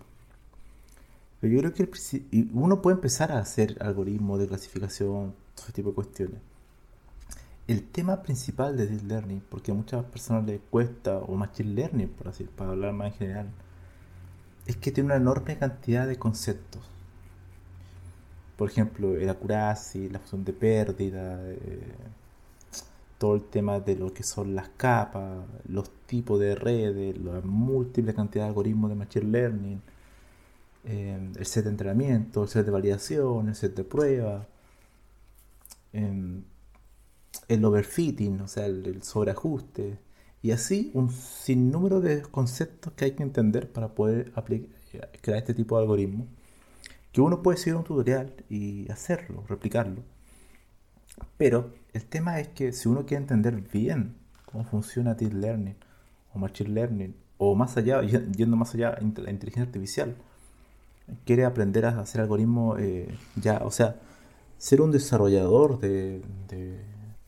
yo 1.47 1.59
creo 1.59 1.73
que 1.73 1.89
uno 2.53 2.81
puede 2.81 2.95
empezar 2.95 3.31
a 3.31 3.39
hacer 3.39 3.77
algoritmos 3.81 4.39
de 4.39 4.47
clasificación, 4.47 5.33
todo 5.53 5.63
ese 5.63 5.73
tipo 5.73 5.89
de 5.89 5.95
cuestiones. 5.95 6.41
El 7.67 7.83
tema 7.83 8.21
principal 8.21 8.77
de 8.77 8.87
Deep 8.87 9.03
Learning, 9.03 9.41
porque 9.49 9.71
a 9.71 9.73
muchas 9.73 10.05
personas 10.05 10.45
les 10.45 10.61
cuesta, 10.69 11.17
o 11.17 11.35
Machine 11.35 11.73
Learning, 11.73 12.09
por 12.09 12.27
así, 12.27 12.43
para 12.43 12.71
hablar 12.71 12.93
más 12.93 13.13
en 13.13 13.13
general, 13.13 13.47
es 14.65 14.77
que 14.77 14.91
tiene 14.91 15.07
una 15.07 15.17
enorme 15.17 15.57
cantidad 15.57 16.07
de 16.07 16.17
conceptos. 16.17 16.81
por 18.57 18.69
ejemplo, 18.69 19.15
el 19.17 19.29
accuracy, 19.29 20.09
la 20.09 20.19
función 20.19 20.45
de 20.45 20.53
pérdida, 20.53 21.41
eh, 21.43 21.81
todo 23.17 23.35
el 23.35 23.43
tema 23.43 23.79
de 23.79 23.95
lo 23.95 24.13
que 24.13 24.23
son 24.23 24.55
las 24.55 24.69
capas, 24.77 25.45
los 25.67 25.89
tipos 26.05 26.39
de 26.39 26.55
redes, 26.55 27.17
la 27.17 27.41
múltiple 27.41 28.13
cantidad 28.13 28.45
de 28.45 28.49
algoritmos 28.49 28.89
de 28.89 28.95
Machine 28.95 29.25
Learning, 29.31 29.81
eh, 30.85 31.31
el 31.35 31.45
set 31.45 31.63
de 31.65 31.71
entrenamiento, 31.71 32.43
el 32.43 32.49
set 32.49 32.65
de 32.65 32.71
validación, 32.71 33.49
el 33.49 33.55
set 33.55 33.75
de 33.75 33.83
prueba, 33.83 34.47
eh, 35.93 36.41
el 37.47 37.65
overfitting, 37.65 38.41
o 38.41 38.47
sea, 38.47 38.65
el, 38.65 39.01
sobreajuste, 39.03 39.97
y 40.45 40.51
así 40.51 40.91
un 40.93 41.09
sinnúmero 41.11 42.01
de 42.01 42.21
conceptos 42.21 42.93
que 42.93 43.05
hay 43.05 43.11
que 43.13 43.23
entender 43.23 43.71
para 43.71 43.95
poder 43.95 44.31
crear 45.21 45.39
este 45.39 45.55
tipo 45.55 45.75
de 45.75 45.81
algoritmos 45.81 46.27
que 47.11 47.19
uno 47.19 47.41
puede 47.41 47.57
seguir 47.57 47.77
un 47.77 47.83
tutorial 47.83 48.31
y 48.47 48.87
hacerlo, 48.91 49.43
replicarlo. 49.49 50.03
Pero 51.37 51.71
el 51.93 52.05
tema 52.05 52.39
es 52.39 52.49
que 52.49 52.73
si 52.73 52.87
uno 52.87 53.07
quiere 53.07 53.23
entender 53.23 53.55
bien 53.55 54.17
cómo 54.45 54.65
funciona 54.65 55.15
Deep 55.15 55.33
Learning 55.33 55.77
o 56.31 56.37
Machine 56.37 56.69
Learning, 56.69 57.15
o 57.39 57.55
más 57.55 57.75
allá, 57.77 58.01
yendo 58.37 58.55
más 58.55 58.75
allá, 58.75 58.95
la 58.99 59.31
inteligencia 59.31 59.63
artificial, 59.63 60.15
quiere 61.25 61.45
aprender 61.45 61.87
a 61.87 62.01
hacer 62.01 62.21
algoritmos 62.21 62.79
eh, 62.79 63.07
ya, 63.35 63.63
o 63.63 63.71
sea, 63.71 63.95
ser 64.59 64.79
un 64.81 64.91
desarrollador 64.91 65.79
de, 65.79 66.21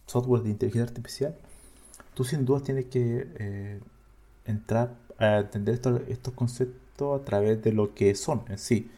software 0.06 0.43
de 0.43 0.51
inteligencia 0.51 0.84
artificial, 0.84 1.36
tú 2.17 2.23
sin 2.23 2.45
duda 2.45 2.62
tienes 2.62 2.86
que 2.86 3.27
eh, 3.38 3.80
entrar 4.45 4.95
a 5.19 5.38
entender 5.38 5.80
estos 6.08 6.34
conceptos 6.34 7.21
a 7.21 7.23
través 7.23 7.62
de 7.62 7.71
lo 7.71 7.93
que 7.93 8.15
son 8.15 8.43
en 8.49 8.58
sí 8.58 8.89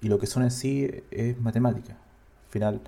y 0.00 0.08
lo 0.08 0.18
que 0.18 0.26
son 0.26 0.44
en 0.44 0.50
sí 0.50 0.90
es 1.10 1.38
matemática. 1.38 1.92
Al 1.92 2.50
final, 2.50 2.80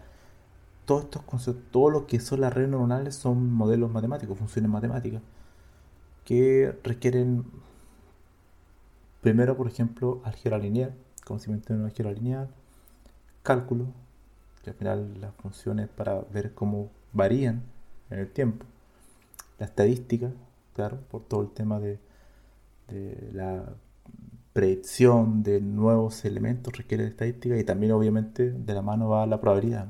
todos 0.86 1.04
estos 1.04 1.22
conceptos, 1.24 1.62
todo 1.70 1.90
lo 1.90 2.06
que 2.06 2.20
son 2.20 2.40
las 2.40 2.54
redes 2.54 2.70
neuronales 2.70 3.16
son 3.16 3.52
modelos 3.52 3.90
matemáticos, 3.92 4.38
funciones 4.38 4.70
matemáticas, 4.70 5.20
que 6.24 6.74
requieren, 6.82 7.44
primero, 9.20 9.58
por 9.58 9.68
ejemplo, 9.68 10.22
álgebra 10.24 10.56
lineal, 10.56 10.94
conocimiento 11.26 11.74
de 11.74 11.80
una 11.80 11.88
álgebra 11.88 12.12
lineal, 12.12 12.48
cálculo, 13.42 13.88
que 14.64 14.70
al 14.70 14.76
final 14.76 15.20
las 15.20 15.34
funciones 15.34 15.86
para 15.90 16.22
ver 16.32 16.54
cómo 16.54 16.88
varían 17.12 17.62
en 18.08 18.20
el 18.20 18.30
tiempo, 18.30 18.64
la 19.60 19.66
estadística, 19.66 20.32
claro, 20.74 20.98
por 21.08 21.22
todo 21.22 21.42
el 21.42 21.50
tema 21.50 21.78
de, 21.78 22.00
de 22.88 23.30
la 23.32 23.64
predicción 24.52 25.42
de 25.42 25.60
nuevos 25.60 26.24
elementos 26.24 26.76
requiere 26.76 27.04
de 27.04 27.10
estadística 27.10 27.56
y 27.56 27.64
también 27.64 27.92
obviamente 27.92 28.50
de 28.50 28.74
la 28.74 28.82
mano 28.82 29.08
va 29.08 29.26
la 29.26 29.40
probabilidad. 29.40 29.86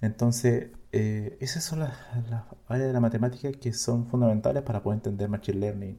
Entonces, 0.00 0.70
eh, 0.92 1.36
esas 1.40 1.62
son 1.62 1.80
las, 1.80 1.92
áreas 2.68 2.88
de 2.88 2.92
la 2.92 3.00
matemática 3.00 3.52
que 3.52 3.72
son 3.72 4.06
fundamentales 4.06 4.62
para 4.62 4.82
poder 4.82 4.98
entender 4.98 5.28
Machine 5.28 5.60
Learning 5.60 5.98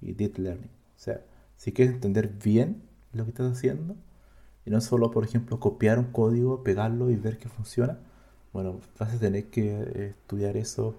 y 0.00 0.12
Deep 0.12 0.38
Learning. 0.38 0.70
O 0.96 1.00
sea, 1.00 1.22
si 1.56 1.72
quieres 1.72 1.94
entender 1.94 2.28
bien 2.28 2.82
lo 3.12 3.24
que 3.24 3.30
estás 3.30 3.50
haciendo 3.52 3.96
y 4.66 4.70
no 4.70 4.80
solo, 4.80 5.10
por 5.10 5.24
ejemplo, 5.24 5.60
copiar 5.60 5.98
un 5.98 6.12
código, 6.12 6.62
pegarlo 6.62 7.10
y 7.10 7.16
ver 7.16 7.38
que 7.38 7.48
funciona, 7.48 7.98
bueno, 8.52 8.80
vas 8.98 9.14
a 9.14 9.18
tener 9.18 9.46
que 9.50 9.70
eh, 9.72 10.08
estudiar 10.10 10.56
eso 10.56 10.94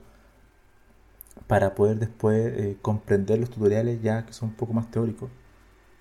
para 1.47 1.75
poder 1.75 1.99
después 1.99 2.53
eh, 2.57 2.77
comprender 2.81 3.39
los 3.39 3.49
tutoriales 3.49 4.01
ya 4.01 4.25
que 4.25 4.33
son 4.33 4.49
un 4.49 4.55
poco 4.55 4.73
más 4.73 4.91
teóricos, 4.91 5.29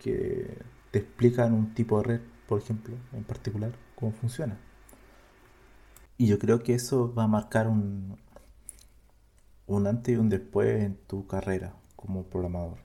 que 0.01 0.59
te 0.91 1.01
explican 1.01 1.55
un 1.55 1.75
tipo 1.75 1.99
de 1.99 2.05
red, 2.05 2.21
por 2.47 2.61
ejemplo, 2.61 2.95
en 3.13 3.25
particular, 3.25 3.73
cómo 3.97 4.13
funciona. 4.13 4.59
Y 6.17 6.27
yo 6.27 6.39
creo 6.39 6.63
que 6.63 6.75
eso 6.75 7.15
va 7.15 7.25
a 7.25 7.29
marcar 7.29 7.69
un, 7.69 8.17
un 9.67 9.87
antes 9.87 10.15
y 10.15 10.19
un 10.19 10.29
después 10.29 10.83
en 10.83 10.97
tu 11.07 11.27
carrera 11.27 11.75
como 11.97 12.25
programador. 12.25 12.79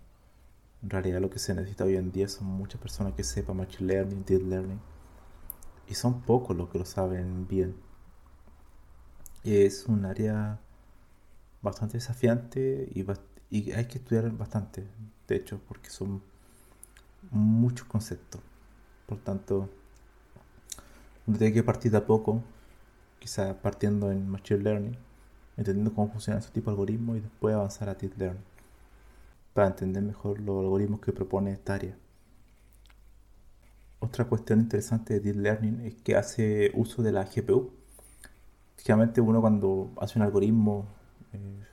En 0.84 0.89
realidad 0.89 1.22
lo 1.22 1.30
que 1.30 1.39
se 1.39 1.54
necesita 1.56 1.86
hoy 1.86 1.96
en 1.96 2.12
día 2.12 2.28
son 2.28 2.48
muchas 2.48 2.80
personas 2.82 3.13
que 3.13 3.24
sepan 3.24 3.58
Machine 3.58 3.88
Learning, 3.88 4.26
Deep 4.26 4.48
Learning. 4.48 4.80
Y 5.88 5.96
son 5.96 6.22
pocos 6.22 6.56
los 6.56 6.70
que 6.70 6.80
lo 6.80 6.86
saben 6.86 7.48
bien. 7.48 7.76
Es 9.44 9.86
un 9.88 10.06
área 10.06 10.60
bastante 11.63 11.97
desafiante 11.97 12.89
y, 12.93 13.71
hay 13.71 13.86
que 13.86 13.97
estudiar 13.97 14.30
bastante, 14.32 14.86
de 15.28 15.36
hecho, 15.36 15.60
porque 15.67 15.89
son 15.89 16.21
muchos 17.32 17.88
conceptos. 17.88 18.41
Por 19.08 19.19
tanto, 19.19 19.69
uno 21.26 21.38
tiene 21.38 21.54
que 21.54 21.63
partir 21.63 21.91
de 21.91 21.97
a 21.97 22.06
poco, 22.06 22.43
quizá 23.19 23.62
partiendo 23.62 24.12
en 24.12 24.30
Machine 24.30 24.62
Learning, 24.62 24.97
entendiendo 25.56 25.93
cómo 25.93 26.12
funciona 26.12 26.39
ese 26.39 26.49
tipo 26.49 26.69
de 26.69 26.73
algoritmos 26.73 27.17
y 27.17 27.21
después 27.21 27.56
avanzar 27.56 27.89
a 27.89 27.95
Deep 27.95 28.17
Learning, 28.17 28.43
para 29.54 29.67
entender 29.67 30.04
mejor 30.04 30.39
los 30.41 30.60
algoritmos 30.63 30.99
que 30.99 31.13
propone 31.13 31.54
esta 31.54 31.76
área. 31.76 31.95
Otra 33.99 34.26
cuestión 34.26 34.60
interesante 34.60 35.13
de 35.13 35.19
Deep 35.21 35.38
Learning 35.38 35.82
es 35.82 35.95
que 35.95 36.17
hace 36.17 36.71
uso 36.73 37.04
de 37.04 37.13
la 37.13 37.23
GPU. 37.23 37.71
Generalmente 38.78 39.21
uno 39.21 39.39
cuando 39.39 39.93
hace 40.02 40.19
un 40.19 40.23
algoritmo 40.23 40.88
eh, 41.34 41.63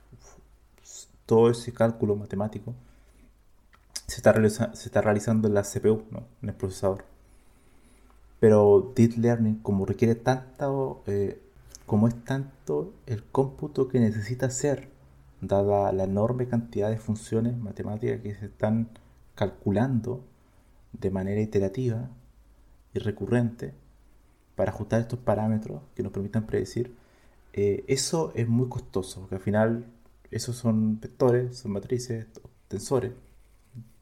todo 1.25 1.49
ese 1.49 1.73
cálculo 1.73 2.15
matemático 2.15 2.73
se 4.11 4.17
está, 4.17 5.01
realizando 5.01 5.47
en 5.47 5.53
la 5.53 5.63
CPU, 5.63 6.03
en 6.41 6.49
el 6.49 6.55
procesador. 6.55 7.05
Pero 8.41 8.91
Deep 8.93 9.17
Learning, 9.17 9.55
como 9.59 9.85
requiere 9.85 10.15
tanto, 10.15 11.01
eh, 11.07 11.41
como 11.85 12.09
es 12.09 12.15
tanto 12.25 12.93
el 13.05 13.23
cómputo 13.23 13.87
que 13.87 14.01
necesita 14.01 14.47
hacer, 14.47 14.89
dada 15.39 15.91
la 15.93 16.03
enorme 16.03 16.47
cantidad 16.47 16.89
de 16.89 16.97
funciones 16.97 17.57
matemáticas 17.57 18.19
que 18.21 18.35
se 18.35 18.47
están 18.47 18.89
calculando 19.35 20.23
de 20.91 21.09
manera 21.09 21.39
iterativa 21.39 22.09
y 22.93 22.99
recurrente 22.99 23.73
para 24.55 24.71
ajustar 24.71 24.99
estos 24.99 25.19
parámetros 25.19 25.81
que 25.95 26.03
nos 26.03 26.11
permitan 26.11 26.45
predecir, 26.45 26.93
eh, 27.53 27.83
eso 27.87 28.31
es 28.35 28.47
muy 28.47 28.69
costoso, 28.69 29.21
porque 29.21 29.35
al 29.35 29.41
final 29.41 29.85
esos 30.31 30.55
son 30.55 30.99
vectores, 30.99 31.57
son 31.57 31.73
matrices, 31.73 32.27
tensores, 32.67 33.11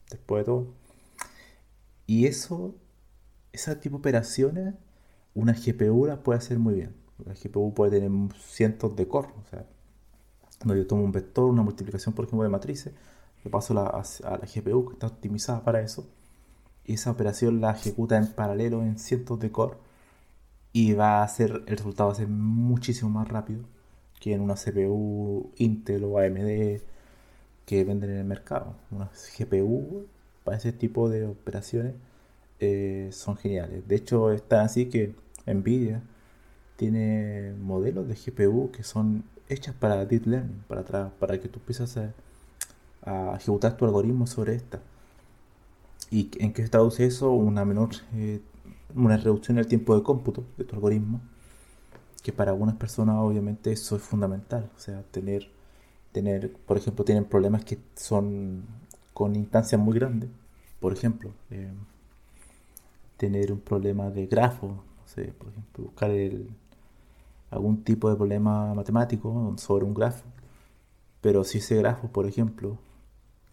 después 0.10 0.42
de 0.42 0.46
todo. 0.46 0.68
Y 2.06 2.26
eso, 2.28 2.76
ese 3.52 3.76
tipo 3.76 3.98
de 3.98 4.00
operaciones, 4.00 4.76
una 5.34 5.54
GPU 5.54 6.06
la 6.06 6.24
puede 6.24 6.40
hacer 6.40 6.60
muy 6.60 6.76
bien. 6.76 6.96
La 7.26 7.34
GPU 7.34 7.74
puede 7.74 8.00
tener 8.00 8.12
cientos 8.40 8.96
de 8.96 9.08
core. 9.08 9.30
O 9.46 9.50
sea, 9.50 9.66
cuando 10.60 10.76
yo 10.76 10.88
tomo 10.88 11.04
un 11.04 11.12
vector, 11.12 11.50
una 11.50 11.64
multiplicación, 11.64 12.14
por 12.16 12.26
ejemplo, 12.26 12.44
de 12.44 12.50
matrices, 12.50 12.94
le 13.44 13.50
paso 13.50 13.78
a, 13.80 14.02
a 14.02 14.38
la 14.38 14.46
GPU 14.46 14.88
que 14.88 14.94
está 14.94 15.08
optimizada 15.08 15.64
para 15.64 15.82
eso. 15.82 16.08
Y 16.86 16.94
esa 16.94 17.12
operación 17.12 17.62
la 17.62 17.72
ejecuta 17.72 18.18
en 18.18 18.28
paralelo 18.28 18.82
en 18.84 18.98
cientos 19.00 19.40
de 19.40 19.52
core 19.52 19.78
y 20.73 20.93
va 20.93 21.23
a 21.23 21.27
ser, 21.27 21.63
el 21.67 21.77
resultado 21.77 22.10
va 22.10 22.13
a 22.13 22.17
ser 22.17 22.27
muchísimo 22.27 23.10
más 23.10 23.27
rápido 23.27 23.62
que 24.19 24.34
en 24.34 24.41
una 24.41 24.55
CPU 24.55 25.51
Intel 25.58 26.03
o 26.03 26.19
AMD 26.19 26.82
que 27.65 27.84
venden 27.84 28.12
en 28.12 28.17
el 28.17 28.25
mercado. 28.25 28.75
Una 28.91 29.10
GPU 29.38 30.08
para 30.43 30.58
ese 30.58 30.71
tipo 30.73 31.10
de 31.10 31.25
operaciones 31.25 31.93
eh, 32.60 33.10
son 33.13 33.38
geniales. 33.38 33.88
De 33.88 33.95
hecho, 33.95 34.32
está 34.32 34.62
así 34.63 34.88
que 34.88 35.15
Nvidia 35.45 36.01
tiene 36.77 37.53
modelos 37.62 38.08
de 38.08 38.15
GPU 38.15 38.71
que 38.71 38.84
son 38.84 39.23
hechas 39.49 39.75
para 39.75 40.05
deep 40.05 40.25
learning, 40.27 40.63
para 40.67 41.10
para 41.10 41.39
que 41.39 41.47
tú 41.49 41.60
empieces 41.60 41.97
a, 41.97 42.13
ejecutar 43.36 43.77
tu 43.77 43.86
algoritmo 43.86 44.27
sobre 44.27 44.55
esta. 44.55 44.79
¿Y 46.12 46.32
en 46.39 46.53
qué 46.53 46.63
se 46.63 46.69
traduce 46.69 47.05
eso? 47.05 47.32
Una 47.32 47.65
menor 47.65 47.89
eh, 48.15 48.41
una 48.95 49.17
reducción 49.17 49.58
en 49.58 49.63
el 49.63 49.67
tiempo 49.67 49.95
de 49.95 50.04
cómputo 50.04 50.43
de 50.58 50.63
tu 50.63 50.75
algoritmo, 50.75 51.21
que 52.23 52.32
para 52.32 52.52
algunas 52.52 52.75
personas 52.75 53.17
obviamente 53.19 53.71
eso 53.71 53.95
es 53.95 54.02
fundamental, 54.02 54.69
o 54.75 54.80
sea, 54.80 55.04
tener, 55.12 55.49
tener 56.12 56.52
por 56.52 56.78
ejemplo, 56.78 57.06
tienen 57.06 57.25
problemas 57.25 57.63
que 57.63 57.78
son 57.95 58.63
con 59.13 59.36
instancias 59.36 59.80
muy 59.80 59.93
grandes, 59.93 60.30
por 60.80 60.93
ejemplo, 60.93 61.32
eh, 61.52 61.71
tener 63.17 63.52
un 63.52 63.60
problema 63.60 64.10
de 64.10 64.28
grafo, 64.28 64.67
no 64.67 65.08
sé, 65.08 65.34
por 65.38 65.49
ejemplo, 65.49 65.86
buscar 65.86 66.12
algún 67.52 67.84
tipo 67.84 68.10
de 68.10 68.15
problema 68.15 68.73
matemático 68.73 69.56
sobre 69.58 69.86
un 69.86 69.93
grafo, 69.93 70.25
pero 71.21 71.43
si 71.43 71.58
ese 71.58 71.75
grafo, 71.75 72.08
por 72.08 72.25
ejemplo, 72.25 72.78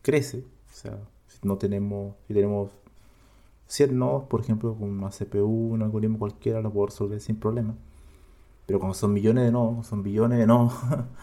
crece, 0.03 0.44
o 0.70 0.75
sea, 0.75 0.99
si 1.27 1.38
no 1.46 1.57
tenemos, 1.59 2.14
si 2.29 2.35
tenemos 2.35 2.70
100 3.68 3.98
nodos, 3.98 4.24
por 4.24 4.40
ejemplo, 4.40 4.74
con 4.74 4.90
una 4.90 5.11
CPU, 5.11 5.72
un 5.74 5.83
algoritmo 5.83 6.18
cualquiera, 6.18 6.61
lo 6.61 6.72
puedo 6.72 6.87
resolver 6.87 7.20
sin 7.20 7.37
problema. 7.37 7.74
Pero 8.66 8.79
cuando 8.81 8.94
son 8.94 9.12
millones 9.12 9.44
de 9.44 9.52
nodos, 9.52 9.87
son 9.87 10.02
billones 10.02 10.38
de 10.38 10.46
nodos, 10.46 10.74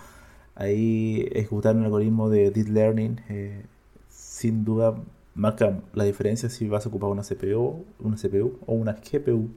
ahí 0.56 1.28
ejecutar 1.32 1.76
un 1.76 1.84
algoritmo 1.86 2.30
de 2.30 2.52
deep 2.52 2.70
learning 2.70 3.22
eh, 3.30 3.66
sin 4.10 4.64
duda 4.66 4.96
marca 5.36 5.82
la 5.94 6.04
diferencia 6.04 6.50
si 6.50 6.68
vas 6.68 6.86
a 6.86 6.90
ocupar 6.90 7.10
una 7.10 7.24
CPU, 7.24 7.86
una 8.00 8.18
CPU 8.18 8.60
o 8.66 8.74
una 8.74 8.94
GPU 8.94 9.50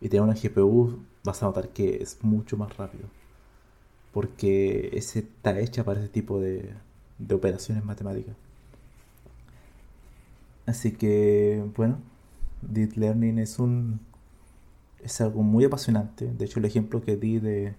y 0.00 0.08
tener 0.08 0.22
una 0.22 0.34
GPU, 0.34 0.98
vas 1.24 1.42
a 1.42 1.46
notar 1.46 1.68
que 1.70 2.02
es 2.02 2.18
mucho 2.22 2.56
más 2.56 2.76
rápido. 2.76 3.04
Porque 4.12 4.90
ese 4.92 5.20
está 5.20 5.58
hecha 5.60 5.84
para 5.84 6.00
ese 6.00 6.08
tipo 6.08 6.40
de, 6.40 6.72
de 7.18 7.34
operaciones 7.34 7.84
matemáticas. 7.84 8.36
Así 10.68 10.92
que, 10.92 11.64
bueno, 11.76 11.98
Deep 12.60 12.98
Learning 12.98 13.38
es 13.38 13.58
un 13.58 14.00
es 15.02 15.18
algo 15.22 15.42
muy 15.42 15.64
apasionante. 15.64 16.26
De 16.26 16.44
hecho, 16.44 16.58
el 16.58 16.66
ejemplo 16.66 17.00
que 17.02 17.16
di 17.16 17.38
de, 17.38 17.74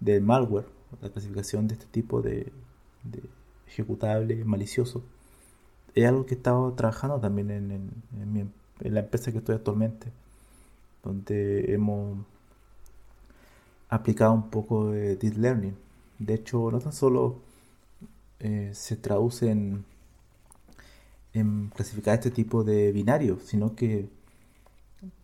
de 0.00 0.20
malware, 0.20 0.66
la 1.00 1.10
clasificación 1.10 1.68
de 1.68 1.74
este 1.74 1.86
tipo 1.86 2.20
de, 2.20 2.52
de 3.04 3.22
ejecutable 3.68 4.44
malicioso, 4.44 5.04
es 5.94 6.06
algo 6.08 6.26
que 6.26 6.34
he 6.34 6.38
estado 6.38 6.72
trabajando 6.72 7.20
también 7.20 7.52
en, 7.52 7.70
en, 7.70 8.52
en 8.80 8.94
la 8.94 9.00
empresa 9.00 9.30
que 9.30 9.38
estoy 9.38 9.54
actualmente, 9.54 10.08
donde 11.04 11.72
hemos 11.72 12.18
aplicado 13.90 14.32
un 14.32 14.50
poco 14.50 14.90
de 14.90 15.14
Deep 15.14 15.36
Learning. 15.36 15.76
De 16.18 16.34
hecho, 16.34 16.68
no 16.72 16.80
tan 16.80 16.92
solo 16.92 17.36
eh, 18.40 18.72
se 18.74 18.96
traduce 18.96 19.52
en, 19.52 19.84
en 21.34 21.70
clasificar 21.74 22.14
este 22.14 22.30
tipo 22.30 22.64
de 22.64 22.92
binarios, 22.92 23.42
sino 23.44 23.74
que 23.74 24.08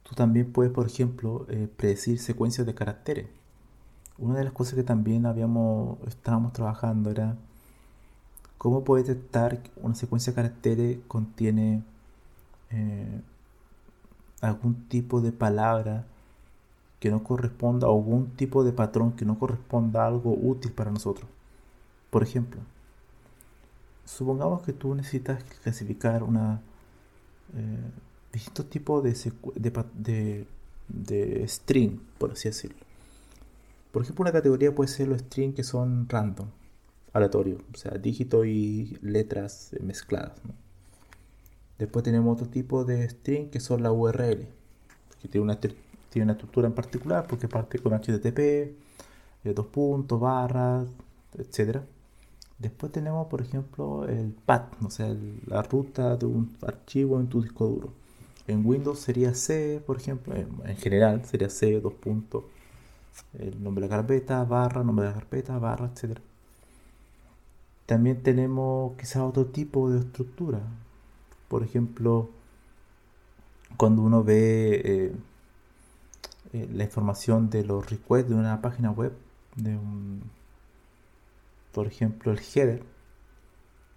tú 0.02 0.14
también 0.14 0.52
puedes, 0.52 0.72
por 0.72 0.86
ejemplo, 0.86 1.46
eh, 1.48 1.68
predecir 1.76 2.18
secuencias 2.18 2.66
de 2.66 2.74
caracteres. 2.74 3.26
Una 4.18 4.38
de 4.38 4.44
las 4.44 4.52
cosas 4.52 4.74
que 4.74 4.84
también 4.84 5.26
habíamos, 5.26 5.98
estábamos 6.06 6.52
trabajando 6.52 7.10
era 7.10 7.36
cómo 8.58 8.84
puedes 8.84 9.06
detectar 9.06 9.60
una 9.76 9.94
secuencia 9.94 10.32
de 10.32 10.36
caracteres 10.36 10.98
contiene 11.08 11.82
eh, 12.70 13.20
algún 14.40 14.88
tipo 14.88 15.20
de 15.20 15.32
palabra 15.32 16.04
que 17.00 17.10
no 17.10 17.22
corresponda 17.22 17.88
o 17.88 17.98
algún 17.98 18.30
tipo 18.36 18.64
de 18.64 18.72
patrón 18.72 19.12
que 19.12 19.24
no 19.24 19.38
corresponda 19.38 20.04
a 20.04 20.06
algo 20.06 20.34
útil 20.40 20.72
para 20.72 20.90
nosotros. 20.90 21.28
Por 22.10 22.22
ejemplo, 22.22 22.60
supongamos 24.04 24.62
que 24.62 24.72
tú 24.72 24.94
necesitas 24.94 25.42
clasificar 25.62 26.22
una 26.22 26.60
eh, 27.56 27.90
distintos 28.32 28.68
tipos 28.68 29.02
de, 29.02 29.32
de, 29.94 30.46
de, 30.88 31.48
string, 31.48 32.00
por 32.18 32.32
así 32.32 32.48
decirlo. 32.48 32.78
Por 33.92 34.02
ejemplo, 34.02 34.22
una 34.22 34.32
categoría 34.32 34.74
puede 34.74 34.88
ser 34.88 35.06
los 35.08 35.20
string 35.20 35.54
que 35.54 35.62
son 35.62 36.08
random, 36.08 36.48
aleatorio, 37.12 37.60
o 37.72 37.76
sea, 37.76 37.92
dígitos 37.92 38.46
y 38.46 38.98
letras 39.02 39.70
mezcladas. 39.80 40.32
Después 41.78 42.04
tenemos 42.04 42.34
otro 42.34 42.48
tipo 42.48 42.84
de 42.84 43.08
string 43.08 43.50
que 43.50 43.60
son 43.60 43.82
la 43.82 43.92
URL, 43.92 44.48
que 45.22 45.28
tiene 45.28 45.44
una, 45.44 45.60
tiene 45.60 46.24
una 46.24 46.32
estructura 46.32 46.66
en 46.66 46.74
particular 46.74 47.26
porque 47.28 47.46
parte 47.46 47.78
con 47.78 47.92
HTTP, 47.92 48.38
eh, 48.38 48.74
dos 49.54 49.66
puntos, 49.66 50.18
barras, 50.20 50.88
etcétera. 51.38 51.84
Después 52.58 52.92
tenemos, 52.92 53.26
por 53.26 53.42
ejemplo, 53.42 54.06
el 54.06 54.32
path, 54.46 54.74
o 54.84 54.90
sea, 54.90 55.14
la 55.46 55.62
ruta 55.62 56.16
de 56.16 56.26
un 56.26 56.56
archivo 56.62 57.20
en 57.20 57.28
tu 57.28 57.42
disco 57.42 57.66
duro. 57.66 57.92
En 58.46 58.64
Windows 58.64 59.00
sería 59.00 59.34
C, 59.34 59.82
por 59.86 59.96
ejemplo, 59.96 60.34
en, 60.36 60.76
general 60.76 61.24
sería 61.24 61.50
C, 61.50 61.80
dos 61.80 61.94
puntos, 61.94 62.44
el 63.38 63.62
nombre 63.62 63.82
de 63.82 63.88
la 63.88 63.96
carpeta, 63.96 64.44
barra, 64.44 64.84
nombre 64.84 65.06
de 65.06 65.12
la 65.12 65.18
carpeta, 65.18 65.58
barra, 65.58 65.90
etc. 65.94 66.18
También 67.86 68.22
tenemos 68.22 68.96
quizás 68.98 69.22
otro 69.22 69.46
tipo 69.46 69.90
de 69.90 70.00
estructura. 70.00 70.60
Por 71.48 71.62
ejemplo, 71.62 72.30
cuando 73.76 74.02
uno 74.02 74.22
ve 74.22 74.80
eh, 74.84 75.12
eh, 76.52 76.68
la 76.72 76.84
información 76.84 77.50
de 77.50 77.64
los 77.64 77.90
requests 77.90 78.28
de 78.30 78.36
una 78.36 78.60
página 78.62 78.90
web, 78.90 79.12
de 79.56 79.76
un 79.76 80.22
por 81.74 81.86
ejemplo, 81.86 82.32
el 82.32 82.38
header, 82.38 82.82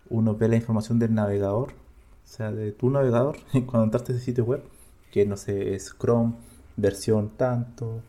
uno 0.09 0.35
ve 0.35 0.49
la 0.49 0.57
información 0.57 0.99
del 0.99 1.13
navegador, 1.13 1.69
o 1.71 2.27
sea, 2.27 2.51
de 2.51 2.71
tu 2.73 2.89
navegador, 2.89 3.37
cuando 3.51 3.83
entraste 3.83 4.11
a 4.11 4.15
ese 4.15 4.25
sitio 4.25 4.43
web, 4.43 4.63
que 5.11 5.25
no 5.25 5.37
sé, 5.37 5.75
es 5.75 5.93
Chrome, 5.97 6.33
versión 6.75 7.29
tanto, 7.37 8.01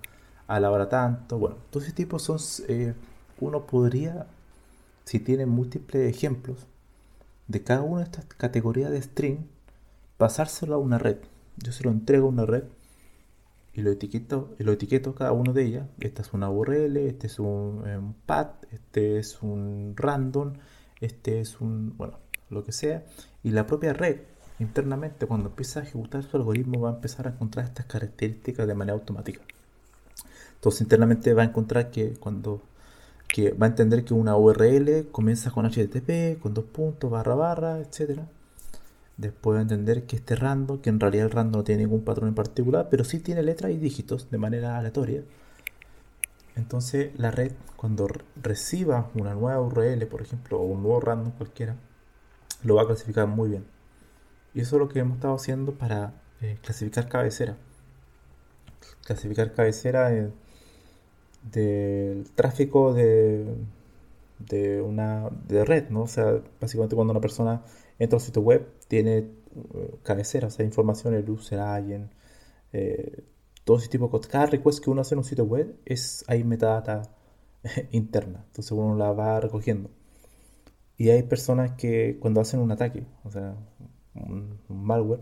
a 0.49 0.59
la 0.59 0.71
hora 0.71 0.89
tanto, 0.89 1.39
bueno, 1.39 1.57
todos 1.71 1.85
esos 1.85 1.95
tipos 1.95 2.23
son, 2.23 2.39
eh, 2.69 2.95
uno 3.41 3.67
podría, 3.67 4.27
si 5.05 5.21
tiene 5.21 5.47
múltiples 5.47 6.11
ejemplos, 6.11 6.67
de 7.47 7.63
cada 7.63 7.83
una 7.83 7.99
de 7.99 8.05
estas 8.05 8.25
categorías 8.25 8.91
de 8.91 9.03
string, 9.03 9.39
pasárselo 10.17 10.75
a 10.75 10.79
una 10.79 10.99
red. 10.99 11.19
Yo 11.57 11.73
se 11.73 11.85
lo 11.85 11.91
entrego 11.91 12.27
a 12.27 12.31
una 12.31 12.47
red 12.47 12.65
y 13.79 13.83
lo 13.83 13.93
etiqueto, 13.93 14.57
y 14.59 14.65
lo 14.65 14.73
etiqueto 14.73 15.15
cada 15.15 15.31
uno 15.31 15.53
de 15.53 15.63
ellas. 15.63 15.87
Esta 16.01 16.23
es 16.23 16.33
una 16.33 16.51
URL, 16.51 16.97
este 16.97 17.29
es 17.29 17.39
un, 17.39 17.85
eh, 17.87 17.97
un 17.97 18.13
path, 18.13 18.65
este 18.73 19.21
es 19.21 19.41
un 19.41 19.95
random, 19.97 20.55
este 21.01 21.41
es 21.41 21.61
un, 21.61 21.97
bueno, 21.97 22.19
lo 22.51 22.65
que 22.65 22.73
sea. 22.73 23.05
Y 23.45 23.53
la 23.53 23.69
propia 23.69 23.93
red 23.93 24.23
internamente 24.59 25.27
cuando 25.27 25.51
empieza 25.51 25.79
a 25.79 25.83
ejecutar 25.85 26.25
su 26.25 26.37
algoritmo 26.37 26.81
va 26.81 26.91
a 26.91 26.95
empezar 26.95 27.29
a 27.29 27.31
encontrar 27.31 27.67
estas 27.67 27.87
características 27.87 28.67
de 28.67 28.75
manera 28.75 28.95
automática. 28.95 29.43
Entonces 30.55 30.81
internamente 30.81 31.33
va 31.33 31.43
a 31.43 31.47
encontrar 31.47 31.93
que 31.93 32.15
cuando 32.15 32.61
que 33.29 33.53
va 33.53 33.67
a 33.67 33.69
entender 33.69 34.05
que 34.05 34.15
una 34.15 34.37
URL 34.37 35.09
comienza 35.13 35.53
con 35.53 35.67
HTTP, 35.67 36.41
con 36.41 36.53
dos 36.53 36.65
puntos, 36.65 37.11
barra 37.11 37.37
barra, 37.37 37.79
etcétera 37.79 38.27
Después 39.19 39.57
de 39.57 39.63
entender 39.63 40.07
que 40.07 40.17
este 40.17 40.37
random, 40.37 40.81
que 40.81 40.91
en 40.91 41.01
realidad 41.01 41.27
el 41.27 41.33
random 41.33 41.59
no 41.61 41.65
tiene 41.65 41.83
ningún 41.83 42.05
patrón 42.05 42.29
en 42.29 42.35
particular, 42.37 42.87
pero 42.89 43.03
sí 43.05 43.19
tiene 43.19 43.43
letras 43.43 43.73
y 43.73 43.77
dígitos 43.77 44.31
de 44.31 44.39
manera 44.39 44.79
aleatoria. 44.79 45.25
Entonces 46.55 47.11
la 47.19 47.33
red, 47.33 47.53
cuando 47.77 48.09
reciba 48.41 49.11
una 49.15 49.35
nueva 49.35 49.61
URL, 49.61 50.07
por 50.07 50.23
ejemplo, 50.23 50.61
o 50.61 50.65
un 50.65 50.83
nuevo 50.83 51.01
random 51.01 51.33
cualquiera, 51.33 51.77
lo 52.63 52.77
va 52.77 52.83
a 52.83 52.87
clasificar 52.87 53.27
muy 53.27 53.49
bien. 53.49 53.65
Y 54.55 54.61
eso 54.61 54.77
es 54.77 54.81
lo 54.81 54.89
que 54.89 55.01
hemos 55.01 55.17
estado 55.17 55.35
haciendo 55.35 55.73
para 55.75 56.13
eh, 56.41 56.57
clasificar 56.63 57.09
cabecera. 57.09 57.57
Clasificar 59.05 59.53
cabecera 59.53 60.11
del 61.43 62.31
tráfico 62.37 62.95
de, 62.95 63.47
de 64.39 64.81
una 64.81 65.29
de 65.49 65.65
red, 65.65 65.89
¿no? 65.91 66.03
O 66.03 66.09
sea, 66.09 66.41
básicamente 66.61 66.95
cuando 66.95 67.13
una 67.13 67.21
persona 67.21 67.63
entra 67.99 68.17
a 68.17 68.21
un 68.21 68.25
sitio 68.25 68.43
web, 68.43 68.67
tiene 68.89 69.31
uh, 69.55 69.99
cabecera, 70.03 70.49
o 70.49 70.51
sea, 70.51 70.65
información, 70.65 71.15
el 71.15 71.29
user 71.31 71.61
agent, 71.61 72.11
eh, 72.73 73.25
todo 73.65 73.79
ese 73.79 73.89
tipo 73.89 74.07
de 74.07 74.11
cosas. 74.11 74.29
Cada 74.29 74.47
request 74.47 74.83
que 74.83 74.91
uno 74.91 75.03
hace 75.03 75.15
en 75.15 75.19
un 75.21 75.25
sitio 75.25 75.45
web 75.45 75.77
es 75.85 76.25
hay 76.29 76.45
metadata 76.45 77.03
interna, 77.93 78.45
entonces 78.49 78.73
uno 78.73 78.97
la 78.97 79.13
va 79.13 79.41
recogiendo. 79.41 79.91
Y 80.97 81.11
hay 81.11 81.23
personas 81.23 81.73
que 81.73 82.19
cuando 82.21 82.41
hacen 82.41 82.61
un 82.61 82.73
ataque, 82.73 83.05
o 83.25 83.31
sea, 83.31 83.57
un, 84.15 84.59
malware, 84.69 85.21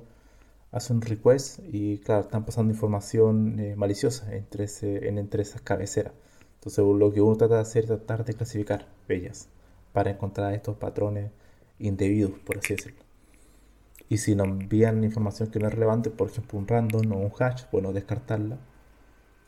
hacen 0.73 0.97
un 0.97 1.03
request 1.03 1.61
y 1.73 1.99
claro, 1.99 2.23
están 2.23 2.45
pasando 2.45 2.73
información 2.73 3.59
eh, 3.61 3.77
maliciosa 3.77 4.35
entre, 4.35 4.65
ese, 4.65 5.09
en, 5.09 5.19
entre 5.19 5.43
esas 5.43 5.61
cabeceras. 5.63 6.15
Entonces 6.57 6.85
lo 6.85 7.13
que 7.13 7.21
uno 7.21 7.37
trata 7.37 7.57
de 7.57 7.61
hacer 7.63 7.85
es 7.85 7.89
tratar 7.89 8.25
de 8.25 8.35
clasificar 8.35 8.87
bellas 9.09 9.49
para 9.93 10.11
encontrar 10.11 10.55
estos 10.55 10.77
patrones 10.77 11.31
indebidos, 11.79 12.33
por 12.45 12.59
así 12.59 12.75
decirlo. 12.75 13.06
Y 14.09 14.19
si 14.19 14.35
nos 14.37 14.47
envían 14.47 15.03
información 15.05 15.51
que 15.51 15.59
no 15.59 15.67
es 15.67 15.75
relevante, 15.75 16.11
por 16.11 16.31
ejemplo 16.31 16.59
un 16.59 16.69
random 16.69 17.13
o 17.13 17.19
un 17.19 17.33
hash, 17.39 17.65
bueno, 17.73 17.93
descartarla 17.93 18.59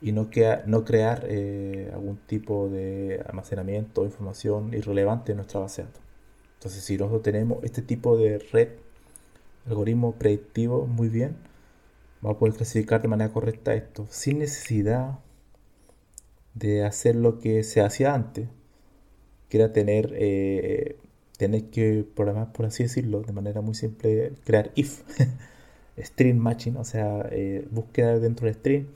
y 0.00 0.12
no, 0.12 0.30
crear 0.30 1.26
eh, 1.28 1.90
algún 1.92 2.18
tipo 2.18 2.68
de 2.68 3.22
almacenamiento 3.26 4.02
o 4.02 4.04
información 4.04 4.72
irrelevante 4.74 5.32
en 5.32 5.36
nuestra 5.38 5.60
base 5.60 5.82
de 5.82 5.88
datos. 5.88 6.02
Entonces, 6.54 6.84
si 6.84 6.96
nosotros 6.96 7.22
tenemos 7.22 7.62
este 7.64 7.82
tipo 7.82 8.16
de 8.16 8.38
red, 8.38 8.68
algoritmo 9.66 10.12
predictivo 10.12 10.86
muy 10.86 11.08
bien, 11.08 11.36
vamos 12.20 12.36
a 12.36 12.38
poder 12.40 12.54
clasificar 12.54 13.02
de 13.02 13.09
manera 13.09 13.32
correcta 13.32 13.74
esto, 13.74 14.06
sin 14.11 14.40
necesidad 14.40 15.18
de 16.54 16.84
hacer 16.84 17.16
lo 17.16 17.38
que 17.38 17.62
se 17.62 17.80
hacía 17.80 18.14
antes, 18.14 18.48
que 19.48 19.59
era 19.59 19.72
tener 19.72 20.12
eh, 20.14 20.96
tener 21.39 21.70
que 21.70 22.05
programar, 22.14 22.53
por 22.53 22.66
así 22.66 22.82
decirlo, 22.82 23.22
de 23.22 23.32
manera 23.32 23.62
muy 23.62 23.74
simple, 23.74 24.32
crear 24.45 24.70
if, 24.74 25.03
string 25.99 26.39
matching, 26.39 26.76
o 26.76 26.84
sea, 26.84 27.28
eh, 27.30 27.66
búsqueda 27.70 28.18
dentro 28.18 28.47
del 28.47 28.57
string, 28.57 28.86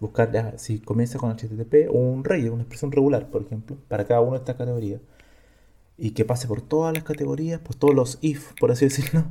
buscar 0.00 0.54
si 0.58 0.78
comienza 0.78 1.18
con 1.18 1.30
HTTP 1.30 1.90
o 1.90 1.98
un 1.98 2.24
rey, 2.24 2.48
una 2.48 2.62
expresión 2.62 2.92
regular, 2.92 3.30
por 3.30 3.42
ejemplo, 3.42 3.76
para 3.88 4.06
cada 4.06 4.20
una 4.20 4.32
de 4.32 4.38
estas 4.38 4.56
categorías, 4.56 5.00
y 5.98 6.12
que 6.12 6.24
pase 6.24 6.46
por 6.46 6.62
todas 6.62 6.94
las 6.94 7.04
categorías, 7.04 7.60
pues 7.60 7.78
todos 7.78 7.94
los 7.94 8.18
if, 8.20 8.52
por 8.60 8.70
así 8.70 8.86
decirlo. 8.86 9.24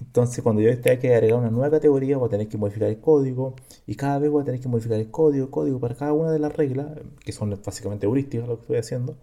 Entonces, 0.00 0.42
cuando 0.42 0.62
yo 0.62 0.80
tenga 0.80 0.98
que 0.98 1.14
agregar 1.14 1.38
una 1.38 1.50
nueva 1.50 1.70
categoría, 1.70 2.16
voy 2.16 2.28
a 2.28 2.30
tener 2.30 2.48
que 2.48 2.58
modificar 2.58 2.88
el 2.88 2.98
código, 3.00 3.54
y 3.86 3.94
cada 3.96 4.18
vez 4.18 4.30
voy 4.30 4.42
a 4.42 4.44
tener 4.46 4.60
que 4.60 4.68
modificar 4.68 4.98
el 4.98 5.10
código, 5.10 5.50
código 5.50 5.78
para 5.80 5.94
cada 5.96 6.12
una 6.14 6.32
de 6.32 6.38
las 6.38 6.56
reglas, 6.56 6.88
que 7.24 7.32
son 7.32 7.50
básicamente 7.64 8.06
heurísticas 8.06 8.48
lo 8.48 8.56
que 8.56 8.62
estoy 8.62 8.76
haciendo 8.78 9.16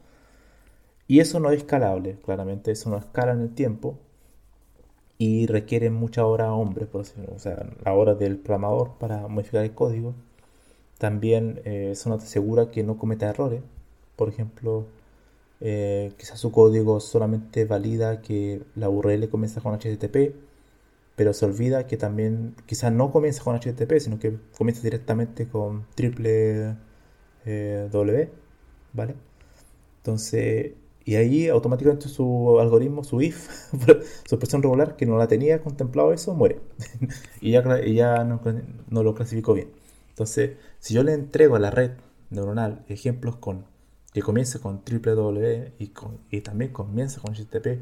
y 1.09 1.19
eso 1.21 1.41
no 1.41 1.51
es 1.51 1.59
escalable, 1.59 2.17
claramente, 2.23 2.71
eso 2.71 2.89
no 2.89 2.97
escala 2.97 3.33
en 3.33 3.41
el 3.41 3.53
tiempo 3.55 3.97
y 5.17 5.47
requiere 5.47 5.89
mucha 5.89 6.25
hora 6.25 6.53
hombre, 6.53 6.85
por 6.85 7.01
o 7.01 7.39
sea, 7.39 7.65
la 7.85 7.93
hora 7.93 8.15
del 8.15 8.37
programador 8.37 8.93
para 8.99 9.27
modificar 9.27 9.63
el 9.65 9.73
código 9.73 10.15
También 10.99 11.61
eh, 11.65 11.91
eso 11.93 12.09
no 12.09 12.17
te 12.19 12.25
asegura 12.25 12.71
que 12.71 12.83
no 12.83 12.97
cometa 12.99 13.29
errores. 13.29 13.63
Por 14.17 14.29
ejemplo, 14.29 14.87
eh, 15.61 16.13
quizás 16.17 16.39
su 16.39 16.51
código 16.51 16.99
solamente 17.01 17.65
valida 17.65 18.21
que 18.21 18.63
la 18.75 18.89
URL 18.89 19.29
comienza 19.29 19.61
con 19.61 19.73
HTTP, 19.75 20.35
pero 21.15 21.33
se 21.33 21.45
olvida 21.45 21.87
que 21.87 21.97
también 21.97 22.55
quizás 22.65 22.91
no 22.93 23.11
comienza 23.11 23.43
con 23.43 23.55
HTTP, 23.57 23.99
sino 23.99 24.19
que 24.19 24.37
comienza 24.57 24.83
directamente 24.83 25.47
con 25.49 25.85
triple 25.95 26.75
eh, 27.45 27.89
W, 27.91 28.29
¿vale? 28.93 29.15
Entonces, 29.97 30.73
y 31.09 31.15
ahí 31.15 31.47
automáticamente 31.47 32.07
su 32.07 32.59
algoritmo, 32.59 33.03
su 33.03 33.19
if, 33.19 33.49
su 34.27 34.35
expresión 34.35 34.61
regular, 34.61 34.95
que 34.95 35.07
no 35.07 35.17
la 35.17 35.27
tenía 35.27 35.59
contemplado 35.59 36.13
eso, 36.13 36.35
muere. 36.35 36.59
y 37.41 37.49
ya, 37.49 37.83
ya 37.83 38.23
no, 38.23 38.39
no, 38.91 39.01
lo 39.01 39.15
clasificó 39.15 39.55
bien. 39.55 39.71
Entonces, 40.09 40.57
si 40.77 40.93
yo 40.93 41.01
le 41.01 41.13
entrego 41.13 41.55
a 41.55 41.59
la 41.59 41.71
red 41.71 41.93
neuronal 42.29 42.85
ejemplos 42.89 43.37
con 43.37 43.65
que 44.13 44.21
comience 44.21 44.59
con 44.59 44.83
W 44.85 45.73
y, 45.79 45.87
con, 45.87 46.19
y 46.29 46.41
también 46.41 46.71
comienza 46.71 47.19
con 47.19 47.33
HTTP, 47.33 47.81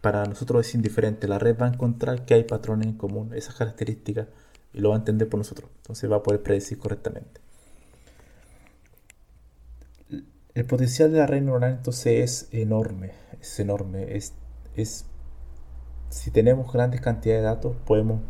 para 0.00 0.24
nosotros 0.24 0.66
es 0.66 0.74
indiferente. 0.74 1.28
La 1.28 1.38
red 1.38 1.54
va 1.60 1.66
a 1.66 1.74
encontrar 1.74 2.24
que 2.24 2.32
hay 2.32 2.44
patrones 2.44 2.86
en 2.86 2.94
común, 2.94 3.34
esas 3.34 3.56
características, 3.56 4.28
y 4.72 4.80
lo 4.80 4.88
va 4.88 4.94
a 4.94 4.98
entender 5.00 5.28
por 5.28 5.36
nosotros. 5.36 5.68
Entonces 5.82 6.10
va 6.10 6.16
a 6.16 6.22
poder 6.22 6.42
predecir 6.42 6.78
correctamente. 6.78 7.45
El 10.56 10.64
potencial 10.64 11.12
de 11.12 11.18
la 11.18 11.26
red 11.26 11.42
neuronal 11.42 11.72
entonces 11.72 12.46
es 12.46 12.48
enorme, 12.50 13.10
es 13.42 13.60
enorme. 13.60 14.16
Es, 14.16 14.32
es, 14.74 15.04
si 16.08 16.30
tenemos 16.30 16.72
grandes 16.72 17.02
cantidades 17.02 17.42
de 17.42 17.46
datos, 17.46 17.76
podemos 17.84 18.22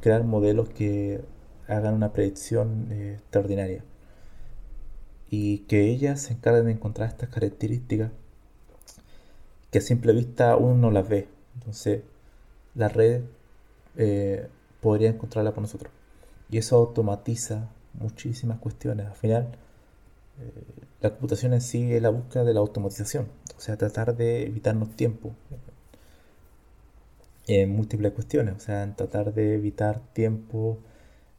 crear 0.00 0.24
modelos 0.24 0.70
que 0.70 1.20
hagan 1.68 1.92
una 1.92 2.14
predicción 2.14 2.88
eh, 2.90 3.16
extraordinaria. 3.18 3.84
Y 5.28 5.58
que 5.68 5.82
ellas 5.90 6.22
se 6.22 6.32
encarguen 6.32 6.64
de 6.64 6.72
encontrar 6.72 7.10
estas 7.10 7.28
características 7.28 8.10
que 9.70 9.78
a 9.80 9.82
simple 9.82 10.14
vista 10.14 10.56
uno 10.56 10.76
no 10.76 10.90
las 10.90 11.06
ve. 11.06 11.28
Entonces, 11.56 12.04
la 12.74 12.88
red 12.88 13.20
eh, 13.98 14.48
podría 14.80 15.10
encontrarla 15.10 15.52
por 15.52 15.60
nosotros. 15.60 15.92
Y 16.48 16.56
eso 16.56 16.76
automatiza 16.76 17.68
muchísimas 17.92 18.60
cuestiones. 18.60 19.08
Al 19.08 19.14
final, 19.14 19.58
la 21.00 21.10
computación 21.10 21.54
en 21.54 21.60
sí 21.60 21.92
es 21.92 22.02
la 22.02 22.10
búsqueda 22.10 22.44
de 22.44 22.54
la 22.54 22.60
automatización, 22.60 23.28
o 23.56 23.60
sea, 23.60 23.76
tratar 23.76 24.16
de 24.16 24.46
evitarnos 24.46 24.96
tiempo 24.96 25.34
en 27.46 27.70
múltiples 27.70 28.12
cuestiones, 28.12 28.56
o 28.56 28.60
sea, 28.60 28.82
en 28.82 28.94
tratar 28.96 29.32
de 29.34 29.54
evitar 29.54 30.00
tiempo 30.12 30.78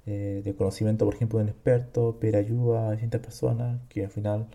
eh, 0.05 0.41
de 0.43 0.55
conocimiento, 0.55 1.05
por 1.05 1.15
ejemplo, 1.15 1.39
de 1.39 1.43
un 1.45 1.49
experto, 1.49 2.17
pedir 2.19 2.37
ayuda 2.37 2.87
a 2.87 2.91
distintas 2.91 3.21
personas 3.21 3.81
que 3.89 4.05
al 4.05 4.11
final 4.11 4.47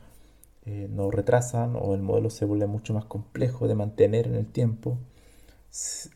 eh, 0.65 0.89
nos 0.91 1.13
retrasan 1.13 1.77
o 1.77 1.95
el 1.95 2.03
modelo 2.03 2.31
se 2.31 2.45
vuelve 2.47 2.67
mucho 2.67 2.95
más 2.95 3.05
complejo 3.05 3.69
de 3.69 3.75
mantener 3.75 4.27
en 4.29 4.37
el 4.37 4.47
tiempo. 4.47 4.99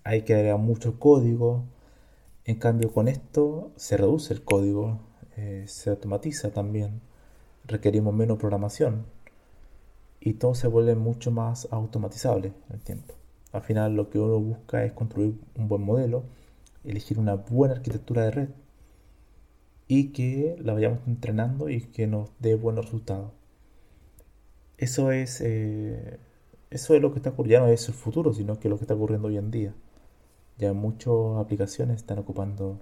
Hay 0.05 0.22
que 0.22 0.35
agregar 0.35 0.59
mucho 0.59 0.99
código. 0.99 1.64
En 2.45 2.57
cambio, 2.59 2.93
con 2.93 3.09
esto 3.09 3.72
se 3.77 3.97
reduce 3.97 4.33
el 4.35 4.43
código, 4.45 5.01
eh, 5.37 5.64
se 5.68 5.91
automatiza 5.91 6.51
también 6.53 7.01
requerimos 7.67 8.14
menos 8.14 8.39
programación 8.39 9.07
y 10.21 10.35
todo 10.35 10.55
se 10.55 10.69
vuelve 10.69 10.95
mucho 10.95 11.31
más 11.31 11.69
automatizable 11.71 12.49
en 12.69 12.75
el 12.75 12.81
tiempo. 12.81 13.14
Al 13.53 13.62
final 13.62 13.95
lo 13.95 14.11
que 14.11 14.19
uno 14.19 14.39
busca 14.39 14.85
es 14.85 14.93
construir 14.93 15.35
un 15.57 15.69
buen 15.69 15.83
modelo, 15.83 16.25
elegir 16.85 17.19
una 17.19 17.35
buena 17.35 17.75
arquitectura 17.75 18.25
de 18.25 18.31
red 18.31 18.49
y 19.89 20.09
que 20.09 20.57
la 20.61 20.73
vayamos 20.73 21.01
entrenando 21.07 21.69
y 21.69 21.81
que 21.81 22.07
nos 22.07 22.31
dé 22.41 22.55
buenos 22.57 22.87
resultados. 22.87 23.31
Eso 24.79 25.11
es, 25.12 25.41
eh, 25.41 26.19
eso 26.71 26.95
es 26.95 27.01
lo 27.01 27.12
que 27.12 27.19
está 27.19 27.31
ocurriendo, 27.31 27.67
no 27.67 27.73
es 27.73 27.89
el 27.89 27.95
futuro, 27.95 28.35
sino 28.35 28.59
que 28.59 28.69
lo 28.69 28.77
que 28.77 28.85
está 28.85 28.95
ocurriendo 28.95 29.29
hoy 29.29 29.39
en 29.39 29.51
día. 29.51 29.75
Ya 30.59 30.73
muchas 30.73 31.39
aplicaciones 31.39 31.97
están 31.97 32.19
ocupando 32.19 32.81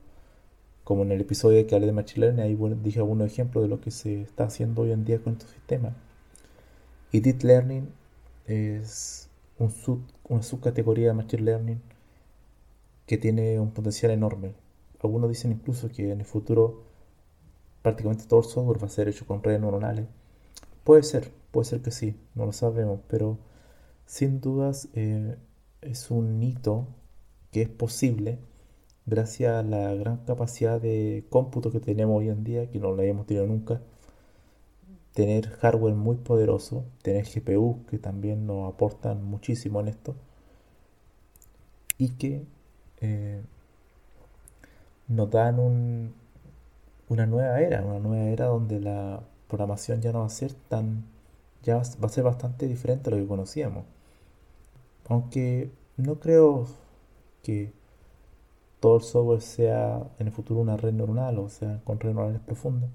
como 0.85 1.03
en 1.03 1.13
el 1.13 1.21
episodio 1.23 1.67
que 1.67 1.75
hablé 1.75 1.87
de 1.87 1.93
Machine 1.93 2.27
Learning, 2.27 2.43
ahí 2.45 2.77
dije 2.83 3.01
algunos 3.01 3.27
ejemplos 3.27 3.65
de 3.65 3.69
lo 3.69 3.81
que 3.81 3.91
se 3.91 4.23
está 4.23 4.45
haciendo 4.45 4.83
hoy 4.83 4.93
en 4.93 5.05
día 5.05 5.19
con 5.19 5.33
estos 5.33 5.51
sistemas. 5.51 5.95
Y 7.11 7.21
Deep 7.21 7.43
Learning 7.43 7.89
es 8.47 9.29
un 9.59 9.71
sub, 9.71 10.03
una 10.29 10.43
subcategoría 10.43 11.09
de 11.09 11.15
Machine 11.15 11.43
Learning 11.43 11.81
que 13.07 13.19
tiene 13.19 13.59
un 13.61 13.71
potencial 13.71 14.13
enorme. 14.13 14.53
Algunos 15.03 15.31
dicen 15.31 15.53
incluso 15.53 15.89
que 15.91 16.11
en 16.13 16.21
el 16.21 16.27
futuro 16.27 16.83
prácticamente 17.83 18.25
todo 18.27 18.41
el 18.41 18.47
software 18.47 18.83
va 18.83 18.87
a 18.87 18.91
ser 18.91 19.09
hecho 19.09 19.27
con 19.27 19.43
redes 19.43 19.61
neuronales. 19.61 20.07
Puede 20.85 21.03
ser, 21.03 21.31
puede 21.51 21.67
ser 21.67 21.81
que 21.81 21.91
sí, 21.91 22.17
no 22.35 22.47
lo 22.47 22.53
sabemos, 22.53 23.01
pero 23.09 23.39
sin 24.07 24.41
dudas 24.41 24.89
eh, 24.95 25.37
es 25.83 26.11
un 26.11 26.43
hito 26.43 26.87
que 27.53 27.63
es 27.63 27.69
posible 27.69 28.39
gracias 29.07 29.53
a 29.55 29.63
la 29.63 29.95
gran 29.95 30.19
capacidad 30.19 30.81
de 30.81 31.25
cómputo 31.31 31.71
que 31.71 31.81
tenemos 31.81 32.19
hoy 32.19 32.29
en 32.29 32.45
día, 32.45 32.71
que 32.71 32.79
no 32.79 32.95
la 32.95 33.03
habíamos 33.03 33.27
tenido 33.27 33.47
nunca, 33.47 33.81
tener 35.13 35.49
hardware 35.51 35.95
muy 35.95 36.17
poderoso, 36.17 36.85
tener 37.03 37.27
GPU 37.27 37.85
que 37.89 37.99
también 37.99 38.47
nos 38.47 38.73
aportan 38.73 39.25
muchísimo 39.25 39.81
en 39.81 39.89
esto, 39.89 40.15
y 41.99 42.11
que 42.11 42.45
eh, 43.01 43.43
nos 45.09 45.31
dan 45.31 45.59
un, 45.61 46.15
una 47.09 47.27
nueva 47.27 47.61
era, 47.61 47.83
una 47.85 47.99
nueva 48.01 48.25
era 48.25 48.47
donde 48.47 48.81
la 48.81 49.23
programación 49.49 50.01
ya 50.01 50.13
no 50.13 50.21
va 50.21 50.27
a 50.27 50.31
ser 50.31 50.55
tan, 50.55 51.05
ya 51.63 51.77
va 51.77 52.07
a 52.07 52.09
ser 52.09 52.25
bastante 52.25 52.67
diferente 52.67 53.11
a 53.11 53.13
lo 53.13 53.19
que 53.19 53.27
conocíamos. 53.27 53.85
Aunque 55.09 55.71
no 55.97 56.19
creo 56.19 56.67
que 57.43 57.73
todo 58.85 58.99
el 58.99 59.03
software 59.03 59.41
sea 59.41 60.11
en 60.19 60.27
el 60.27 60.33
futuro 60.35 60.61
una 60.61 60.77
red 60.77 60.93
neuronal, 60.93 61.39
o 61.39 61.49
sea, 61.49 61.81
con 61.85 61.99
redes 61.99 62.17
neuronales 62.17 62.43
profundas, 62.43 62.91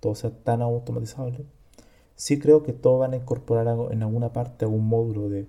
todo 0.00 0.14
sea 0.14 0.30
tan 0.30 0.62
automatizable, 0.62 1.44
sí 2.14 2.38
creo 2.38 2.62
que 2.62 2.72
todos 2.72 3.00
van 3.00 3.12
a 3.12 3.16
incorporar 3.16 3.66
en 3.90 4.02
alguna 4.02 4.32
parte 4.32 4.64
algún 4.64 4.88
módulo 4.88 5.28
de, 5.28 5.46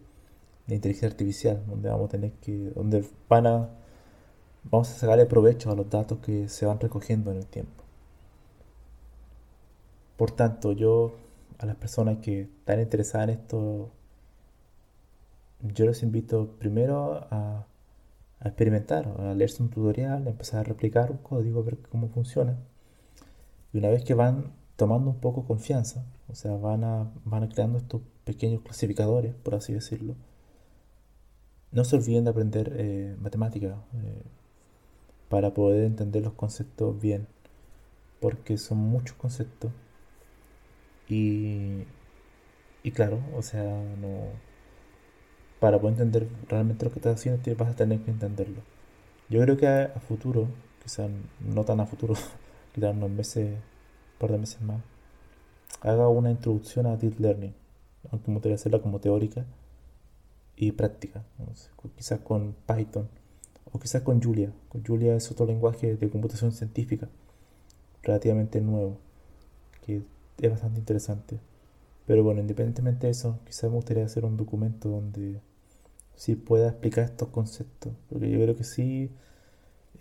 inteligencia 0.67 1.07
artificial, 1.07 1.63
donde 1.67 1.87
vamos 1.87 2.07
a 2.07 2.09
tener 2.09 2.33
que, 2.33 2.71
donde 2.75 3.05
van 3.29 3.47
a, 3.47 3.69
vamos 4.65 4.91
a 4.91 4.93
sacarle 4.95 5.25
provecho 5.25 5.71
a 5.71 5.75
los 5.75 5.89
datos 5.89 6.17
que 6.19 6.49
se 6.49 6.65
van 6.65 6.81
recogiendo 6.81 7.31
en 7.31 7.37
el 7.37 7.45
tiempo. 7.45 7.85
Por 10.17 10.31
tanto, 10.31 10.73
yo 10.73 11.13
a 11.59 11.65
las 11.65 11.77
personas 11.77 12.17
que 12.17 12.41
están 12.41 12.81
interesadas 12.81 13.29
en 13.29 13.35
esto, 13.35 13.89
yo 15.61 15.85
les 15.85 16.03
invito 16.03 16.49
primero 16.59 17.25
a 17.31 17.65
a 18.39 18.49
experimentar, 18.49 19.07
a 19.19 19.33
leerse 19.33 19.63
un 19.63 19.69
tutorial, 19.69 20.27
a 20.27 20.29
empezar 20.29 20.59
a 20.61 20.63
replicar 20.63 21.11
un 21.11 21.17
código, 21.17 21.59
a 21.61 21.63
ver 21.63 21.79
cómo 21.89 22.09
funciona. 22.09 22.57
Y 23.73 23.79
una 23.79 23.89
vez 23.89 24.03
que 24.03 24.13
van 24.13 24.53
tomando 24.75 25.09
un 25.09 25.19
poco 25.19 25.45
confianza, 25.45 26.05
o 26.29 26.35
sea, 26.35 26.55
van, 26.55 26.83
a, 26.83 27.11
van 27.25 27.47
creando 27.47 27.79
estos 27.79 28.01
pequeños 28.25 28.61
clasificadores, 28.61 29.33
por 29.35 29.55
así 29.55 29.73
decirlo, 29.73 30.15
no 31.71 31.83
se 31.83 31.95
olviden 31.97 32.23
de 32.23 32.29
aprender 32.29 32.73
eh, 32.77 33.15
matemática 33.19 33.77
eh, 33.93 34.23
para 35.29 35.53
poder 35.53 35.83
entender 35.85 36.23
los 36.23 36.33
conceptos 36.33 36.99
bien, 36.99 37.27
porque 38.19 38.57
son 38.57 38.77
muchos 38.77 39.17
conceptos. 39.17 39.71
Y, 41.09 41.83
y 42.83 42.91
claro, 42.91 43.19
o 43.35 43.41
sea, 43.41 43.63
no 43.63 44.46
para 45.59 45.79
poder 45.79 45.93
entender 45.93 46.27
realmente 46.47 46.85
lo 46.85 46.91
que 46.91 46.99
estás 46.99 47.15
haciendo, 47.15 47.55
vas 47.55 47.69
a 47.69 47.75
tener 47.75 47.99
que 48.01 48.11
entenderlo. 48.11 48.61
Yo 49.29 49.41
creo 49.41 49.57
que 49.57 49.67
a, 49.67 49.99
futuro, 49.99 50.47
quizás 50.83 51.09
no 51.39 51.63
tan 51.65 51.79
a 51.79 51.85
futuro, 51.85 52.13
quizás 52.73 52.95
unos 52.95 53.09
meses, 53.09 53.53
un 53.53 54.19
par 54.19 54.31
de 54.31 54.37
meses 54.37 54.61
más, 54.61 54.81
haga 55.81 56.07
una 56.09 56.31
introducción 56.31 56.85
a 56.85 56.95
Deep 56.97 57.19
Learning, 57.19 57.53
aunque 58.11 58.29
me 58.29 58.35
gustaría 58.35 58.55
hacerla 58.55 58.79
como 58.81 58.99
teórica 58.99 59.45
y 60.55 60.71
práctica, 60.71 61.23
quizás 61.95 62.19
con 62.19 62.55
Python 62.65 63.07
o 63.71 63.79
quizás 63.79 64.01
con 64.01 64.21
Julia. 64.21 64.51
Con 64.69 64.83
Julia 64.85 65.15
es 65.15 65.29
otro 65.31 65.45
lenguaje 65.45 65.95
de 65.95 66.09
computación 66.09 66.51
científica 66.51 67.09
relativamente 68.03 68.61
nuevo, 68.61 68.97
que 69.85 70.01
es 70.41 70.49
bastante 70.49 70.79
interesante. 70.79 71.39
Pero 72.05 72.23
bueno, 72.23 72.39
independientemente 72.39 73.07
de 73.07 73.11
eso, 73.11 73.39
quizás 73.45 73.69
me 73.69 73.75
gustaría 73.75 74.05
hacer 74.05 74.23
un 74.23 74.37
documento 74.37 74.89
donde 74.89 75.41
sí 76.17 76.35
pueda 76.35 76.69
explicar 76.69 77.05
estos 77.05 77.29
conceptos. 77.29 77.93
Porque 78.09 78.29
yo 78.29 78.41
creo 78.41 78.57
que 78.57 78.65
sí 78.65 79.11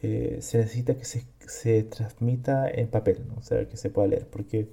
eh, 0.03 0.39
se 0.41 0.59
necesita 0.59 0.97
que 0.97 1.05
se, 1.05 1.83
transmita 1.85 2.69
en 2.69 2.89
papel, 2.89 3.25
o 3.37 3.43
sea, 3.43 3.69
que 3.69 3.77
se 3.77 3.91
pueda 3.91 4.09
leer. 4.09 4.27
Porque 4.29 4.69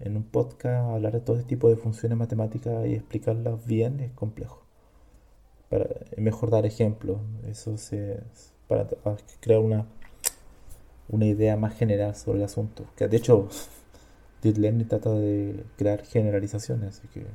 en 0.00 0.16
un 0.16 0.24
podcast 0.24 0.90
hablar 0.94 1.12
de 1.14 1.20
todo 1.20 1.36
este 1.36 1.48
tipo 1.48 1.68
de 1.68 1.76
funciones 1.76 2.18
matemáticas 2.18 2.86
y 2.86 2.94
explicarlas 2.94 3.66
bien 3.66 4.00
es 4.00 4.12
complejo. 4.12 4.62
Para, 5.70 5.86
mejor 6.16 6.50
dar 6.50 6.66
ejemplos. 6.66 7.18
Eso 7.48 7.76
se, 7.78 8.20
para 8.68 8.86
crear 9.40 9.60
una, 9.60 9.86
una 11.08 11.26
idea 11.26 11.56
más 11.56 11.74
general 11.76 12.14
sobre 12.14 12.38
el 12.38 12.44
asunto. 12.44 12.84
Que 12.96 13.08
de 13.08 13.16
hecho, 13.16 13.48
Deep 14.42 14.88
trata 14.88 15.10
de 15.12 15.64
crear 15.76 16.04
generalizaciones, 16.04 16.98
así 16.98 17.08
que 17.08 17.26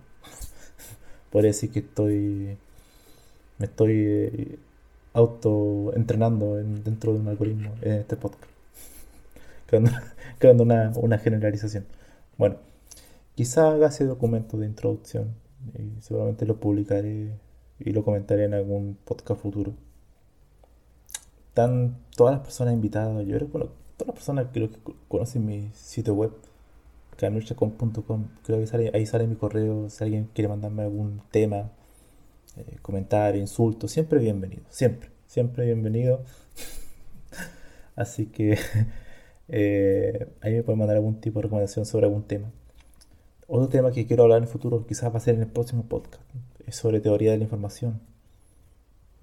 podría 1.32 1.50
decir 1.50 1.72
que 1.72 1.80
estoy 1.80 2.58
me 3.62 3.68
estoy 3.68 3.92
eh, 3.94 4.60
auto 5.14 5.94
entrenando 5.96 6.56
dentro 6.56 7.14
de 7.14 7.20
un 7.20 7.28
algoritmo 7.28 7.72
en 7.82 7.94
este 7.94 8.18
podcast. 8.18 8.44
creando, 10.40 10.64
una, 11.00 11.18
generalización. 11.20 11.86
Bueno, 12.38 12.58
quizá 13.36 13.72
haga 13.72 13.88
ese 13.88 14.06
documento 14.06 14.58
de 14.58 14.66
introducción 14.66 15.36
y 15.78 16.02
seguramente 16.02 16.46
lo 16.46 16.60
publicaré 16.60 17.30
y 17.80 17.92
lo 17.92 18.04
comentaré 18.04 18.46
en 18.46 18.56
algún 18.56 18.98
podcast 19.06 19.40
futuro. 19.40 19.74
Están 21.50 21.98
todas 22.16 22.34
las 22.34 22.42
personas 22.44 22.74
invitadas, 22.74 23.26
yo 23.28 23.38
creo 23.38 23.52
que 23.52 23.60
todas 23.60 24.08
las 24.08 24.16
personas 24.16 24.48
creo 24.52 24.72
que 24.72 24.80
conocen 25.08 25.46
mi 25.46 25.70
sitio 25.74 26.16
web, 26.16 26.32
canuchacom.com, 27.18 28.26
creo 28.44 28.60
que 28.60 28.68
sale, 28.68 28.92
ahí 28.96 29.06
sale 29.06 29.28
mi 29.28 29.36
correo, 29.36 29.90
si 29.90 30.04
alguien 30.04 30.30
quiere 30.34 30.48
mandarme 30.48 30.84
algún 30.84 31.22
tema, 31.30 31.70
eh, 32.58 32.78
comentario, 32.82 33.40
insulto, 33.40 33.88
siempre 33.88 34.20
bienvenido, 34.20 34.64
siempre, 34.70 35.10
siempre 35.28 35.66
bienvenido. 35.66 36.24
Así 37.96 38.26
que 38.26 38.58
eh, 39.48 40.28
ahí 40.42 40.54
me 40.54 40.64
pueden 40.64 40.80
mandar 40.80 40.98
algún 40.98 41.22
tipo 41.22 41.40
de 41.40 41.44
recomendación 41.44 41.86
sobre 41.86 42.06
algún 42.06 42.24
tema. 42.24 42.52
Otro 43.48 43.68
tema 43.68 43.92
que 43.92 44.06
quiero 44.06 44.24
hablar 44.24 44.38
en 44.38 44.44
el 44.46 44.50
futuro, 44.50 44.86
quizás 44.86 45.14
va 45.14 45.18
a 45.18 45.22
ser 45.22 45.36
en 45.36 45.42
el 45.42 45.48
próximo 45.48 45.84
podcast, 45.84 46.24
es 46.66 46.76
sobre 46.76 47.02
teoría 47.02 47.32
de 47.32 47.38
la 47.38 47.44
información. 47.44 48.00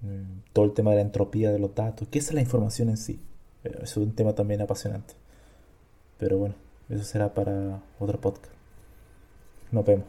Mm, 0.01 0.41
todo 0.53 0.65
el 0.65 0.73
tema 0.73 0.91
de 0.91 0.97
la 0.97 1.01
entropía 1.01 1.51
de 1.51 1.59
los 1.59 1.75
datos. 1.75 2.07
¿Qué 2.09 2.19
es 2.19 2.33
la 2.33 2.41
información 2.41 2.89
en 2.89 2.97
sí? 2.97 3.19
Eh, 3.63 3.79
es 3.83 3.97
un 3.97 4.13
tema 4.13 4.33
también 4.33 4.61
apasionante. 4.61 5.13
Pero 6.17 6.37
bueno, 6.37 6.55
eso 6.89 7.03
será 7.03 7.33
para 7.33 7.81
otro 7.99 8.19
podcast. 8.19 8.53
Nos 9.71 9.85
vemos. 9.85 10.05